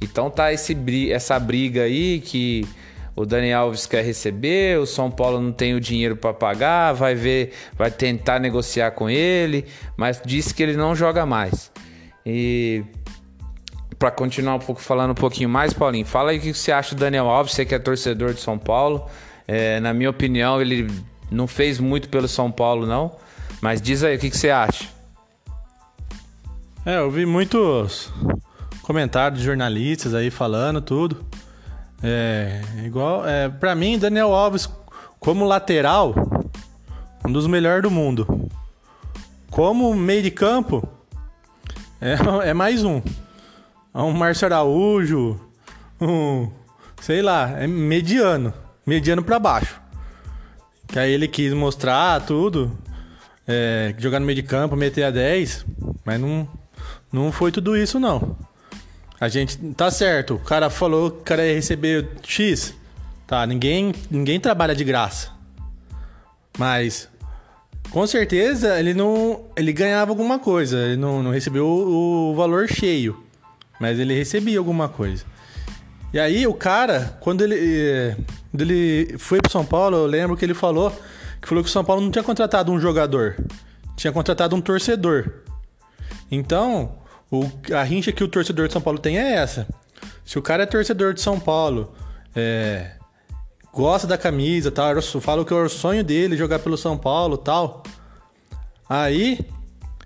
Então 0.01 0.31
tá 0.31 0.53
esse, 0.53 0.77
essa 1.11 1.39
briga 1.39 1.83
aí 1.83 2.21
que 2.21 2.67
o 3.17 3.27
Daniel 3.27 3.63
Alves 3.63 3.85
quer 3.85 4.05
receber, 4.05 4.79
o 4.79 4.87
São 4.87 5.11
Paulo 5.11 5.41
não 5.41 5.51
tem 5.51 5.75
o 5.75 5.81
dinheiro 5.81 6.17
para 6.17 6.33
pagar, 6.33 6.93
vai 6.93 7.17
ver, 7.17 7.53
vai 7.77 7.91
tentar 7.91 8.39
negociar 8.39 8.93
com 8.93 9.11
ele, 9.11 9.65
mas 9.97 10.23
disse 10.25 10.55
que 10.55 10.63
ele 10.63 10.77
não 10.77 10.95
joga 10.95 11.27
mais. 11.27 11.73
E 12.25 12.85
para 13.99 14.13
continuar 14.13 14.55
um 14.55 14.61
pouco 14.61 14.81
falando 14.81 15.11
um 15.11 15.17
pouquinho 15.17 15.49
mais, 15.49 15.73
Paulinho, 15.73 16.07
fala 16.07 16.31
aí 16.31 16.39
o 16.39 16.41
que 16.41 16.55
você 16.55 16.71
acha 16.71 16.95
do 16.95 17.01
Daniel 17.01 17.29
Alves, 17.29 17.53
você 17.53 17.65
que 17.65 17.75
é 17.75 17.79
torcedor 17.81 18.33
de 18.33 18.41
São 18.41 18.57
Paulo. 18.57 19.05
É, 19.49 19.81
na 19.81 19.93
minha 19.93 20.11
opinião, 20.11 20.61
ele 20.61 20.89
não 21.31 21.49
fez 21.49 21.81
muito 21.81 22.09
pelo 22.09 22.29
São 22.29 22.53
Paulo, 22.53 22.87
não. 22.87 23.17
Mas 23.61 23.83
diz 23.83 24.05
aí, 24.05 24.17
o 24.17 24.19
que, 24.19 24.31
que 24.31 24.37
você 24.39 24.51
acha? 24.51 24.87
É, 26.87 26.99
eu 26.99 27.11
vi 27.11 27.27
muitos 27.27 28.13
comentários 28.83 29.41
de 29.41 29.47
jornalistas 29.47 30.15
aí 30.15 30.31
falando 30.31 30.81
tudo. 30.81 31.25
É, 32.03 32.63
igual, 32.85 33.27
é, 33.27 33.49
para 33.49 33.75
mim, 33.75 33.99
Daniel 33.99 34.33
Alves, 34.33 34.69
como 35.19 35.45
lateral, 35.45 36.15
um 37.27 37.33
dos 37.33 37.47
melhores 37.47 37.83
do 37.83 37.91
mundo. 37.91 38.49
Como 39.51 39.95
meio 39.95 40.23
de 40.23 40.31
campo, 40.31 40.87
É, 42.01 42.17
é 42.51 42.55
mais 42.55 42.85
um. 42.85 43.03
É 43.93 43.99
um 43.99 44.13
Márcio 44.13 44.47
Araújo, 44.47 45.41
um, 46.01 46.49
sei 47.01 47.21
lá, 47.21 47.51
é 47.59 47.67
mediano. 47.67 48.55
Mediano 48.87 49.23
para 49.23 49.39
baixo. 49.39 49.81
Que 50.87 50.99
aí 50.99 51.13
ele 51.13 51.29
quis 51.29 51.53
mostrar 51.53 52.25
tudo. 52.25 52.71
É, 53.49 53.95
jogar 53.97 54.21
no 54.21 54.27
meio 54.27 54.37
de 54.37 54.43
campo, 54.43 54.77
meter 54.77 55.05
a 55.05 55.11
10. 55.11 55.65
Mas 56.05 56.21
não, 56.21 56.47
não 57.11 57.33
foi 57.33 57.51
tudo 57.51 57.75
isso, 57.77 57.99
não. 57.99 58.37
A 59.19 59.29
gente. 59.29 59.57
Tá 59.75 59.91
certo. 59.91 60.35
O 60.35 60.39
cara 60.39 60.69
falou 60.69 61.11
que 61.11 61.21
o 61.21 61.25
cara 61.25 61.47
ia 61.47 61.55
receber 61.55 62.09
X. 62.23 62.75
Tá, 63.27 63.47
ninguém, 63.47 63.95
ninguém 64.11 64.39
trabalha 64.39 64.75
de 64.75 64.85
graça. 64.85 65.31
Mas. 66.59 67.09
Com 67.91 68.07
certeza 68.07 68.79
ele 68.79 68.93
não. 68.93 69.47
Ele 69.57 69.73
ganhava 69.73 70.11
alguma 70.11 70.39
coisa. 70.39 70.77
Ele 70.79 70.97
não, 70.97 71.23
não 71.23 71.31
recebeu 71.31 71.67
o, 71.67 72.33
o 72.33 72.35
valor 72.35 72.69
cheio. 72.69 73.25
Mas 73.81 73.99
ele 73.99 74.15
recebia 74.15 74.59
alguma 74.59 74.89
coisa. 74.89 75.25
E 76.13 76.19
aí 76.19 76.47
o 76.47 76.55
cara, 76.55 77.17
quando 77.21 77.43
ele, 77.43 77.57
eh, 77.57 78.17
quando 78.51 78.63
ele 78.63 79.17
foi 79.19 79.41
pro 79.41 79.51
São 79.51 79.65
Paulo, 79.65 79.97
eu 79.97 80.07
lembro 80.07 80.37
que 80.37 80.45
ele 80.45 80.55
falou 80.55 80.93
que 81.41 81.49
falou 81.49 81.63
que 81.63 81.71
o 81.71 81.73
São 81.73 81.85
Paulo 81.85 82.03
não 82.03 82.11
tinha 82.11 82.23
contratado 82.23 82.73
um 82.73 82.81
jogador, 82.81 83.37
tinha 83.97 84.13
contratado 84.13 84.55
um 84.55 84.61
torcedor. 84.61 85.43
Então, 86.31 86.99
o, 87.31 87.45
a 87.75 87.83
rincha 87.83 88.13
que 88.13 88.23
o 88.23 88.29
torcedor 88.29 88.67
de 88.67 88.73
São 88.73 88.83
Paulo 88.83 88.99
tem 88.99 89.19
é 89.19 89.35
essa. 89.35 89.67
Se 90.25 90.39
o 90.39 90.43
cara 90.43 90.65
é 90.65 90.67
torcedor 90.67 91.15
de 91.15 91.21
São 91.21 91.41
Paulo, 91.41 91.95
é, 92.35 92.93
gosta 93.73 94.07
da 94.07 94.19
camisa, 94.19 94.71
tal, 94.71 95.01
fala 95.03 95.45
que 95.45 95.53
é 95.53 95.57
o 95.57 95.69
sonho 95.69 96.05
dele 96.05 96.37
jogar 96.37 96.59
pelo 96.59 96.77
São 96.77 96.97
Paulo, 96.97 97.39
tal. 97.39 97.83
Aí 98.89 99.41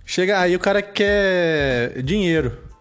chega, 0.04 0.38
aí 0.38 0.54
o 0.54 0.60
cara 0.60 0.82
quer 0.82 2.02
dinheiro 2.02 2.72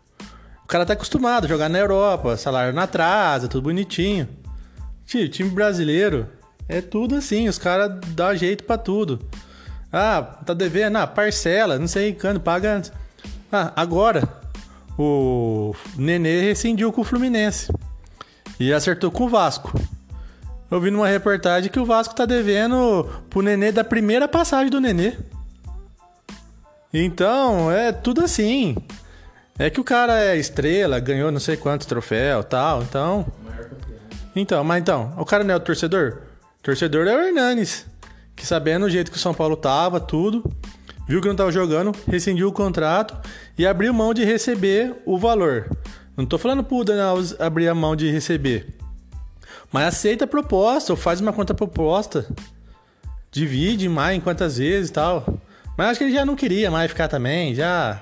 cara 0.72 0.86
tá 0.86 0.94
acostumado 0.94 1.44
a 1.44 1.50
jogar 1.50 1.68
na 1.68 1.80
Europa, 1.80 2.38
salário 2.38 2.72
na 2.72 2.88
trasa, 2.88 3.50
tudo 3.50 3.64
bonitinho. 3.64 4.26
Tio, 5.06 5.28
time 5.28 5.50
brasileiro 5.50 6.30
é 6.72 6.80
tudo 6.80 7.16
assim, 7.16 7.50
os 7.50 7.58
caras 7.58 8.00
dão 8.16 8.34
jeito 8.34 8.64
para 8.64 8.78
tudo. 8.78 9.20
Ah, 9.92 10.22
tá 10.46 10.54
devendo, 10.54 10.96
ah, 10.96 11.06
parcela, 11.06 11.78
não 11.78 11.88
sei 11.88 12.14
quando, 12.14 12.40
paga 12.40 12.78
antes. 12.78 12.94
Ah, 13.52 13.74
agora 13.76 14.28
o 14.98 15.76
Nenê 15.98 16.42
rescindiu 16.42 16.94
com 16.94 17.02
o 17.02 17.04
Fluminense 17.04 17.70
e 18.58 18.72
acertou 18.72 19.12
com 19.12 19.26
o 19.26 19.30
Vasco. 19.30 19.78
Eu 20.72 20.80
vi 20.80 20.90
numa 20.90 21.10
reportagem 21.10 21.70
que 21.70 21.80
o 21.80 21.86
Vasco 21.86 22.16
tá 22.16 22.26
devendo 22.26 23.04
pro 23.30 23.42
Nenê 23.42 23.74
da 23.74 23.84
primeira 23.84 24.26
passagem 24.26 24.72
do 24.72 24.80
Nenê. 24.80 25.18
Então, 26.94 27.70
é 27.70 27.92
tudo 27.92 28.24
assim. 28.24 28.78
É 29.60 29.70
que 29.70 29.82
o 29.82 29.84
cara 29.84 30.24
é 30.24 30.38
estrela, 30.38 31.02
ganhou 31.02 31.34
não 31.34 31.40
sei 31.40 31.58
quantos 31.58 31.86
troféus 31.86 32.46
tal, 32.50 32.82
então. 32.82 33.26
Então, 34.34 34.64
mas 34.64 34.80
então, 34.80 35.14
o 35.18 35.26
cara 35.26 35.44
não 35.44 35.54
é 35.54 35.58
o 35.58 35.60
torcedor? 35.60 36.31
Torcedor 36.62 37.08
é 37.08 37.16
o 37.16 37.20
Hernanes, 37.20 37.88
que 38.36 38.46
sabendo 38.46 38.86
o 38.86 38.90
jeito 38.90 39.12
que 39.12 39.18
o 39.18 39.20
São 39.20 39.34
Paulo 39.34 39.56
tava, 39.56 40.00
tudo, 40.00 40.44
viu 41.08 41.20
que 41.22 41.28
não 41.28 41.36
tava 41.36 41.52
jogando, 41.52 41.92
rescindiu 42.08 42.48
o 42.48 42.52
contrato 42.52 43.18
e 43.58 43.66
abriu 43.66 43.94
mão 43.94 44.14
de 44.14 44.24
receber 44.24 44.96
o 45.06 45.18
valor. 45.18 45.70
Não 46.16 46.26
tô 46.26 46.38
falando 46.38 46.64
pro 46.64 46.84
Daniel 46.84 47.16
abrir 47.40 47.68
a 47.68 47.74
mão 47.74 47.96
de 47.96 48.12
receber. 48.12 48.76
Mas 49.72 49.88
aceita 49.88 50.26
a 50.26 50.28
proposta, 50.28 50.94
ou 50.94 50.98
faz 50.98 51.20
uma 51.20 51.34
conta 51.34 51.54
proposta. 51.54 52.28
Divide 53.32 53.90
mais 53.90 54.18
em 54.18 54.22
quantas 54.22 54.58
vezes 54.58 54.90
e 54.90 54.94
tal. 54.94 55.26
Mas 55.78 55.88
acho 55.88 56.00
que 56.00 56.04
ele 56.04 56.14
já 56.14 56.26
não 56.26 56.36
queria 56.36 56.70
mais 56.70 56.92
ficar 56.92 57.08
também, 57.08 57.56
já 57.56 58.02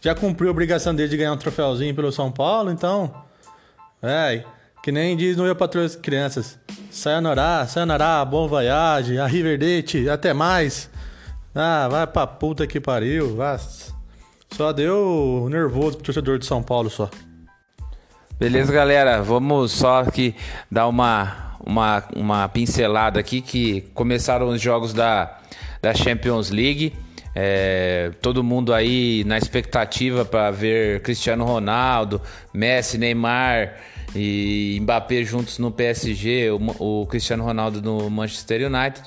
já 0.00 0.14
cumpriu 0.14 0.48
a 0.48 0.52
obrigação 0.52 0.94
dele 0.94 1.08
de 1.08 1.16
ganhar 1.16 1.32
um 1.32 1.36
troféuzinho 1.36 1.94
pelo 1.94 2.12
São 2.12 2.30
Paulo, 2.30 2.70
então. 2.70 3.12
É, 4.02 4.44
que 4.88 4.92
nem 4.92 5.14
diz 5.14 5.36
no 5.36 5.44
Eu 5.44 5.54
Patrulho 5.54 5.84
as 5.84 5.94
Crianças. 5.94 6.58
Sayonara, 6.90 7.66
sayonara, 7.66 8.24
bom 8.24 8.48
voyage, 8.48 9.18
arrivederci, 9.18 10.08
até 10.08 10.32
mais. 10.32 10.88
Ah, 11.54 11.86
vai 11.90 12.06
pra 12.06 12.26
puta 12.26 12.66
que 12.66 12.80
pariu. 12.80 13.36
Só 14.50 14.72
deu 14.72 15.46
nervoso 15.50 15.98
pro 15.98 16.06
torcedor 16.06 16.38
de 16.38 16.46
São 16.46 16.62
Paulo 16.62 16.88
só. 16.88 17.10
Beleza, 18.38 18.72
galera, 18.72 19.20
vamos 19.20 19.72
só 19.72 20.00
aqui 20.00 20.34
dar 20.70 20.88
uma, 20.88 21.58
uma, 21.60 22.04
uma 22.16 22.48
pincelada 22.48 23.20
aqui 23.20 23.42
que 23.42 23.82
começaram 23.92 24.48
os 24.48 24.58
jogos 24.58 24.94
da, 24.94 25.38
da 25.82 25.92
Champions 25.92 26.48
League. 26.48 26.94
É, 27.34 28.10
todo 28.22 28.42
mundo 28.42 28.72
aí 28.72 29.22
na 29.26 29.36
expectativa 29.36 30.24
para 30.24 30.50
ver 30.50 31.02
Cristiano 31.02 31.44
Ronaldo, 31.44 32.22
Messi, 32.54 32.96
Neymar 32.96 33.74
e 34.14 34.78
Mbappé 34.82 35.24
juntos 35.24 35.58
no 35.58 35.70
PSG, 35.70 36.50
o, 36.50 37.00
o 37.02 37.06
Cristiano 37.06 37.44
Ronaldo 37.44 37.82
no 37.82 38.08
Manchester 38.10 38.66
United. 38.66 39.02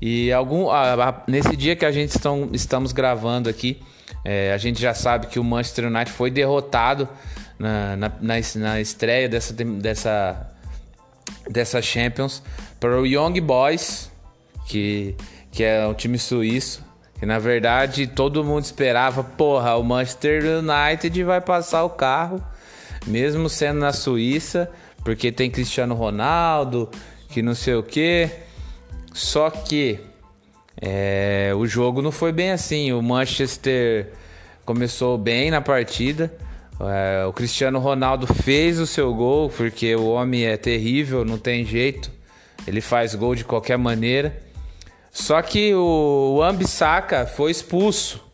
E 0.00 0.32
algum, 0.32 0.68
a, 0.68 1.08
a, 1.08 1.22
nesse 1.28 1.56
dia 1.56 1.76
que 1.76 1.84
a 1.84 1.92
gente 1.92 2.10
estão, 2.10 2.48
estamos 2.52 2.92
gravando 2.92 3.48
aqui, 3.48 3.80
é, 4.24 4.52
a 4.52 4.58
gente 4.58 4.80
já 4.80 4.94
sabe 4.94 5.26
que 5.26 5.38
o 5.38 5.44
Manchester 5.44 5.86
United 5.86 6.10
foi 6.10 6.30
derrotado 6.30 7.08
na, 7.58 7.96
na, 7.96 8.08
na, 8.20 8.34
na 8.56 8.80
estreia 8.80 9.28
dessa, 9.28 9.52
dessa, 9.52 10.50
dessa 11.48 11.82
Champions 11.82 12.42
para 12.80 13.00
o 13.00 13.06
Young 13.06 13.40
Boys, 13.40 14.10
que, 14.66 15.14
que 15.50 15.62
é 15.62 15.86
um 15.86 15.94
time 15.94 16.18
suíço. 16.18 16.84
Que 17.18 17.26
na 17.26 17.38
verdade 17.38 18.08
todo 18.08 18.42
mundo 18.42 18.64
esperava, 18.64 19.22
porra, 19.22 19.76
o 19.76 19.84
Manchester 19.84 20.42
United 20.58 21.22
vai 21.22 21.40
passar 21.40 21.84
o 21.84 21.90
carro, 21.90 22.42
mesmo 23.06 23.48
sendo 23.48 23.80
na 23.80 23.92
Suíça, 23.92 24.70
porque 25.04 25.32
tem 25.32 25.50
Cristiano 25.50 25.94
Ronaldo, 25.94 26.88
que 27.28 27.42
não 27.42 27.54
sei 27.54 27.74
o 27.74 27.82
que. 27.82 28.28
Só 29.12 29.50
que 29.50 29.98
é, 30.80 31.52
o 31.56 31.66
jogo 31.66 32.02
não 32.02 32.12
foi 32.12 32.32
bem 32.32 32.50
assim. 32.50 32.92
O 32.92 33.02
Manchester 33.02 34.12
começou 34.64 35.18
bem 35.18 35.50
na 35.50 35.60
partida. 35.60 36.32
É, 36.80 37.24
o 37.24 37.32
Cristiano 37.32 37.78
Ronaldo 37.78 38.26
fez 38.26 38.78
o 38.80 38.86
seu 38.86 39.14
gol, 39.14 39.48
porque 39.48 39.94
o 39.94 40.08
homem 40.08 40.44
é 40.44 40.56
terrível, 40.56 41.24
não 41.24 41.38
tem 41.38 41.64
jeito. 41.64 42.10
Ele 42.66 42.80
faz 42.80 43.14
gol 43.14 43.34
de 43.34 43.44
qualquer 43.44 43.76
maneira. 43.76 44.42
Só 45.10 45.42
que 45.42 45.74
o 45.74 46.40
Ambissaca 46.42 47.26
foi 47.26 47.50
expulso, 47.50 48.24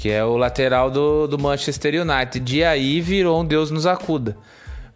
que 0.00 0.10
é 0.10 0.24
o 0.24 0.38
lateral 0.38 0.90
do, 0.90 1.26
do 1.26 1.38
Manchester 1.38 1.92
United. 2.00 2.56
E 2.56 2.64
aí 2.64 3.02
virou 3.02 3.42
um 3.42 3.44
Deus 3.44 3.70
nos 3.70 3.84
acuda. 3.84 4.34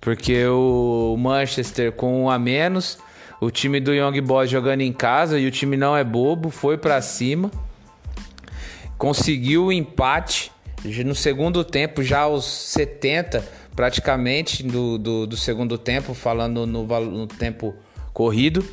Porque 0.00 0.46
o 0.46 1.14
Manchester 1.18 1.92
com 1.92 2.24
um 2.24 2.30
a 2.30 2.38
menos, 2.38 2.98
o 3.38 3.50
time 3.50 3.80
do 3.80 3.92
Young 3.92 4.18
Boys 4.22 4.48
jogando 4.48 4.80
em 4.80 4.94
casa 4.94 5.38
e 5.38 5.46
o 5.46 5.50
time 5.50 5.76
não 5.76 5.94
é 5.94 6.02
bobo, 6.02 6.48
foi 6.48 6.78
para 6.78 7.02
cima. 7.02 7.50
Conseguiu 8.96 9.66
o 9.66 9.72
empate 9.72 10.50
no 11.04 11.14
segundo 11.14 11.62
tempo, 11.62 12.02
já 12.02 12.20
aos 12.20 12.46
70 12.46 13.46
praticamente 13.76 14.62
do, 14.62 14.96
do, 14.96 15.26
do 15.26 15.36
segundo 15.36 15.76
tempo, 15.76 16.14
falando 16.14 16.66
no, 16.66 16.86
no 16.86 17.26
tempo 17.26 17.74
corrido. 18.14 18.64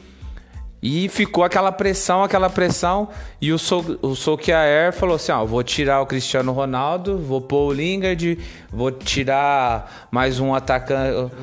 E 0.81 1.07
ficou 1.09 1.43
aquela 1.43 1.71
pressão, 1.71 2.23
aquela 2.23 2.49
pressão. 2.49 3.09
E 3.39 3.53
o, 3.53 3.59
so 3.59 3.99
o 4.01 4.15
Solskjaer 4.15 4.91
falou 4.91 5.15
assim: 5.15 5.31
ó, 5.31 5.45
vou 5.45 5.61
tirar 5.63 6.01
o 6.01 6.07
Cristiano 6.07 6.51
Ronaldo, 6.51 7.19
vou 7.19 7.39
pôr 7.39 7.67
o 7.67 7.73
Lingard, 7.73 8.39
vou 8.71 8.91
tirar 8.91 10.07
mais 10.09 10.39
um 10.39 10.55
atacante. 10.55 11.35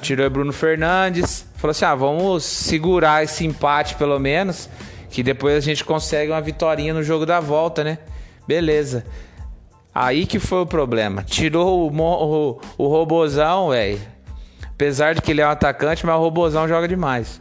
Tirou 0.00 0.26
o 0.26 0.30
Bruno 0.30 0.52
Fernandes. 0.52 1.44
Falou 1.56 1.72
assim: 1.72 1.86
ah, 1.86 1.94
vamos 1.96 2.44
segurar 2.44 3.24
esse 3.24 3.44
empate 3.44 3.96
pelo 3.96 4.18
menos. 4.20 4.70
Que 5.10 5.24
depois 5.24 5.56
a 5.56 5.60
gente 5.60 5.84
consegue 5.84 6.30
uma 6.30 6.40
vitória 6.40 6.94
no 6.94 7.02
jogo 7.02 7.26
da 7.26 7.40
volta, 7.40 7.82
né? 7.82 7.98
Beleza. 8.46 9.04
Aí 9.92 10.24
que 10.24 10.38
foi 10.38 10.60
o 10.60 10.66
problema. 10.66 11.24
Tirou 11.24 11.90
o, 11.90 11.92
o, 11.92 12.60
o 12.76 12.86
Robozão, 12.86 13.70
velho. 13.70 13.98
Apesar 14.66 15.14
de 15.14 15.20
que 15.20 15.32
ele 15.32 15.40
é 15.40 15.46
um 15.46 15.50
atacante, 15.50 16.06
mas 16.06 16.14
o 16.14 16.20
Robozão 16.20 16.68
joga 16.68 16.86
demais. 16.86 17.40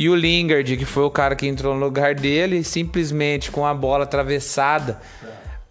E 0.00 0.08
o 0.08 0.14
Lingard, 0.14 0.78
que 0.78 0.86
foi 0.86 1.02
o 1.02 1.10
cara 1.10 1.36
que 1.36 1.46
entrou 1.46 1.74
no 1.74 1.80
lugar 1.80 2.14
dele, 2.14 2.64
simplesmente 2.64 3.50
com 3.50 3.66
a 3.66 3.74
bola 3.74 4.04
atravessada 4.04 4.98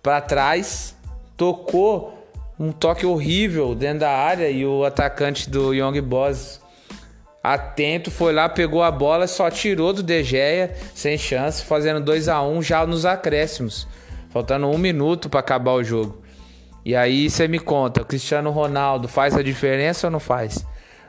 para 0.03 0.21
trás, 0.21 0.95
tocou 1.35 2.29
um 2.59 2.71
toque 2.71 3.07
horrível 3.07 3.73
dentro 3.73 4.01
da 4.01 4.11
área 4.11 4.47
e 4.47 4.63
o 4.63 4.85
atacante 4.85 5.49
do 5.49 5.73
Young 5.73 5.99
Boys 6.01 6.61
atento 7.43 8.11
foi 8.11 8.31
lá, 8.31 8.47
pegou 8.47 8.83
a 8.83 8.91
bola, 8.91 9.25
só 9.25 9.49
tirou 9.49 9.93
do 9.93 10.03
De 10.03 10.23
Gea, 10.23 10.75
sem 10.93 11.17
chance, 11.17 11.65
fazendo 11.65 11.99
2 11.99 12.29
a 12.29 12.39
1 12.43 12.55
um, 12.55 12.61
já 12.61 12.85
nos 12.85 13.07
acréscimos, 13.07 13.87
faltando 14.29 14.67
um 14.67 14.77
minuto 14.77 15.27
para 15.27 15.39
acabar 15.39 15.71
o 15.71 15.83
jogo. 15.83 16.21
E 16.85 16.95
aí 16.95 17.31
você 17.31 17.47
me 17.47 17.57
conta, 17.57 18.05
Cristiano 18.05 18.51
Ronaldo 18.51 19.07
faz 19.07 19.35
a 19.35 19.41
diferença 19.41 20.05
ou 20.05 20.11
não 20.11 20.19
faz? 20.19 20.63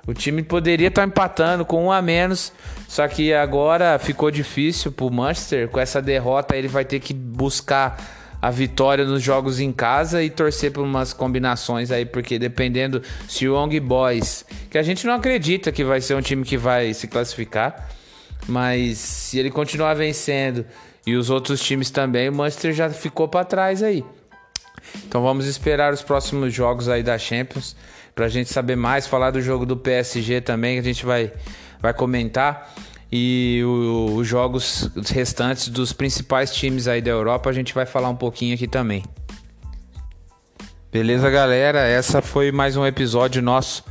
O 0.06 0.14
time 0.14 0.42
poderia 0.42 0.88
estar 0.88 1.02
tá 1.02 1.06
empatando 1.06 1.64
com 1.64 1.84
um 1.84 1.92
a 1.92 2.00
menos, 2.00 2.52
só 2.88 3.06
que 3.06 3.32
agora 3.32 3.98
ficou 3.98 4.30
difícil 4.30 4.90
pro 4.90 5.10
Manchester. 5.10 5.68
Com 5.68 5.78
essa 5.78 6.00
derrota, 6.00 6.56
ele 6.56 6.68
vai 6.68 6.84
ter 6.84 7.00
que 7.00 7.12
buscar 7.12 7.98
a 8.40 8.50
vitória 8.50 9.04
nos 9.04 9.22
jogos 9.22 9.60
em 9.60 9.70
casa 9.70 10.22
e 10.22 10.30
torcer 10.30 10.72
por 10.72 10.82
umas 10.82 11.12
combinações 11.12 11.90
aí, 11.90 12.06
porque 12.06 12.38
dependendo 12.38 13.02
se 13.28 13.46
o 13.46 13.54
Young 13.54 13.78
Boys, 13.80 14.46
que 14.70 14.78
a 14.78 14.82
gente 14.82 15.06
não 15.06 15.14
acredita 15.14 15.70
que 15.70 15.84
vai 15.84 16.00
ser 16.00 16.14
um 16.14 16.22
time 16.22 16.42
que 16.42 16.56
vai 16.56 16.94
se 16.94 17.06
classificar, 17.06 17.88
mas 18.48 18.98
se 18.98 19.38
ele 19.38 19.50
continuar 19.50 19.94
vencendo 19.94 20.64
e 21.06 21.14
os 21.16 21.28
outros 21.28 21.62
times 21.62 21.90
também, 21.90 22.28
o 22.30 22.32
Manchester 22.32 22.72
já 22.72 22.88
ficou 22.88 23.28
para 23.28 23.44
trás 23.44 23.82
aí. 23.82 24.02
Então 25.06 25.22
vamos 25.22 25.46
esperar 25.46 25.92
os 25.92 26.02
próximos 26.02 26.52
jogos 26.52 26.88
aí 26.88 27.02
da 27.02 27.18
Champions 27.18 27.76
para 28.20 28.26
a 28.26 28.28
gente 28.28 28.52
saber 28.52 28.76
mais, 28.76 29.06
falar 29.06 29.30
do 29.30 29.40
jogo 29.40 29.64
do 29.64 29.74
PSG 29.78 30.42
também, 30.42 30.74
que 30.74 30.80
a 30.80 30.92
gente 30.92 31.06
vai, 31.06 31.32
vai 31.80 31.94
comentar 31.94 32.70
e 33.10 33.62
os 34.14 34.28
jogos 34.28 34.90
restantes 35.08 35.68
dos 35.68 35.94
principais 35.94 36.54
times 36.54 36.86
aí 36.86 37.00
da 37.00 37.10
Europa 37.10 37.48
a 37.48 37.52
gente 37.54 37.72
vai 37.72 37.86
falar 37.86 38.10
um 38.10 38.14
pouquinho 38.14 38.54
aqui 38.54 38.68
também. 38.68 39.02
Beleza, 40.92 41.30
galera? 41.30 41.80
Essa 41.80 42.20
foi 42.20 42.52
mais 42.52 42.76
um 42.76 42.84
episódio 42.84 43.40
nosso 43.40 43.82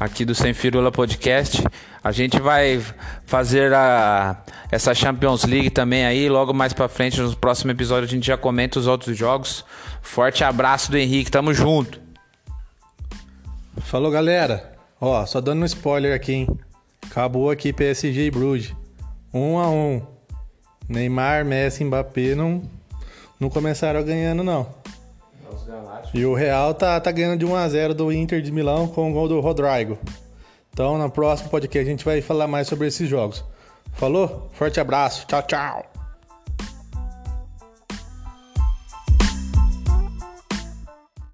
aqui 0.00 0.24
do 0.24 0.34
Sem 0.34 0.54
Firula 0.54 0.90
Podcast. 0.90 1.62
A 2.02 2.12
gente 2.12 2.40
vai 2.40 2.82
fazer 3.26 3.74
a, 3.74 4.42
essa 4.72 4.94
Champions 4.94 5.44
League 5.44 5.68
também 5.68 6.06
aí, 6.06 6.30
logo 6.30 6.54
mais 6.54 6.72
para 6.72 6.88
frente, 6.88 7.20
no 7.20 7.36
próximo 7.36 7.72
episódio 7.72 8.08
a 8.08 8.10
gente 8.10 8.26
já 8.26 8.38
comenta 8.38 8.78
os 8.78 8.86
outros 8.86 9.18
jogos. 9.18 9.66
Forte 10.00 10.42
abraço 10.42 10.90
do 10.90 10.96
Henrique, 10.96 11.30
tamo 11.30 11.52
junto. 11.52 12.05
Falou, 13.86 14.10
galera. 14.10 14.72
Ó, 15.00 15.24
só 15.26 15.40
dando 15.40 15.62
um 15.62 15.64
spoiler 15.64 16.12
aqui, 16.12 16.32
hein? 16.32 16.48
Acabou 17.08 17.52
aqui 17.52 17.72
PSG 17.72 18.26
e 18.26 18.30
Bruges. 18.32 18.74
Um 19.32 19.58
a 19.58 19.70
um. 19.70 20.02
Neymar, 20.88 21.44
Messi 21.44 21.84
Mbappé 21.84 22.34
não, 22.34 22.62
não 23.38 23.48
começaram 23.48 24.02
ganhando, 24.02 24.42
não. 24.42 24.66
E 26.12 26.26
o 26.26 26.34
Real 26.34 26.74
tá, 26.74 26.98
tá 26.98 27.12
ganhando 27.12 27.38
de 27.38 27.46
1 27.46 27.54
a 27.54 27.68
0 27.68 27.94
do 27.94 28.12
Inter 28.12 28.42
de 28.42 28.50
Milão 28.50 28.88
com 28.88 29.08
o 29.08 29.12
gol 29.12 29.28
do 29.28 29.38
Rodrigo. 29.38 29.96
Então, 30.72 30.98
no 30.98 31.08
próximo 31.08 31.48
podcast 31.48 31.88
a 31.88 31.90
gente 31.90 32.04
vai 32.04 32.20
falar 32.20 32.48
mais 32.48 32.66
sobre 32.66 32.88
esses 32.88 33.08
jogos. 33.08 33.44
Falou? 33.92 34.50
Forte 34.52 34.80
abraço. 34.80 35.26
Tchau, 35.28 35.42
tchau. 35.42 35.95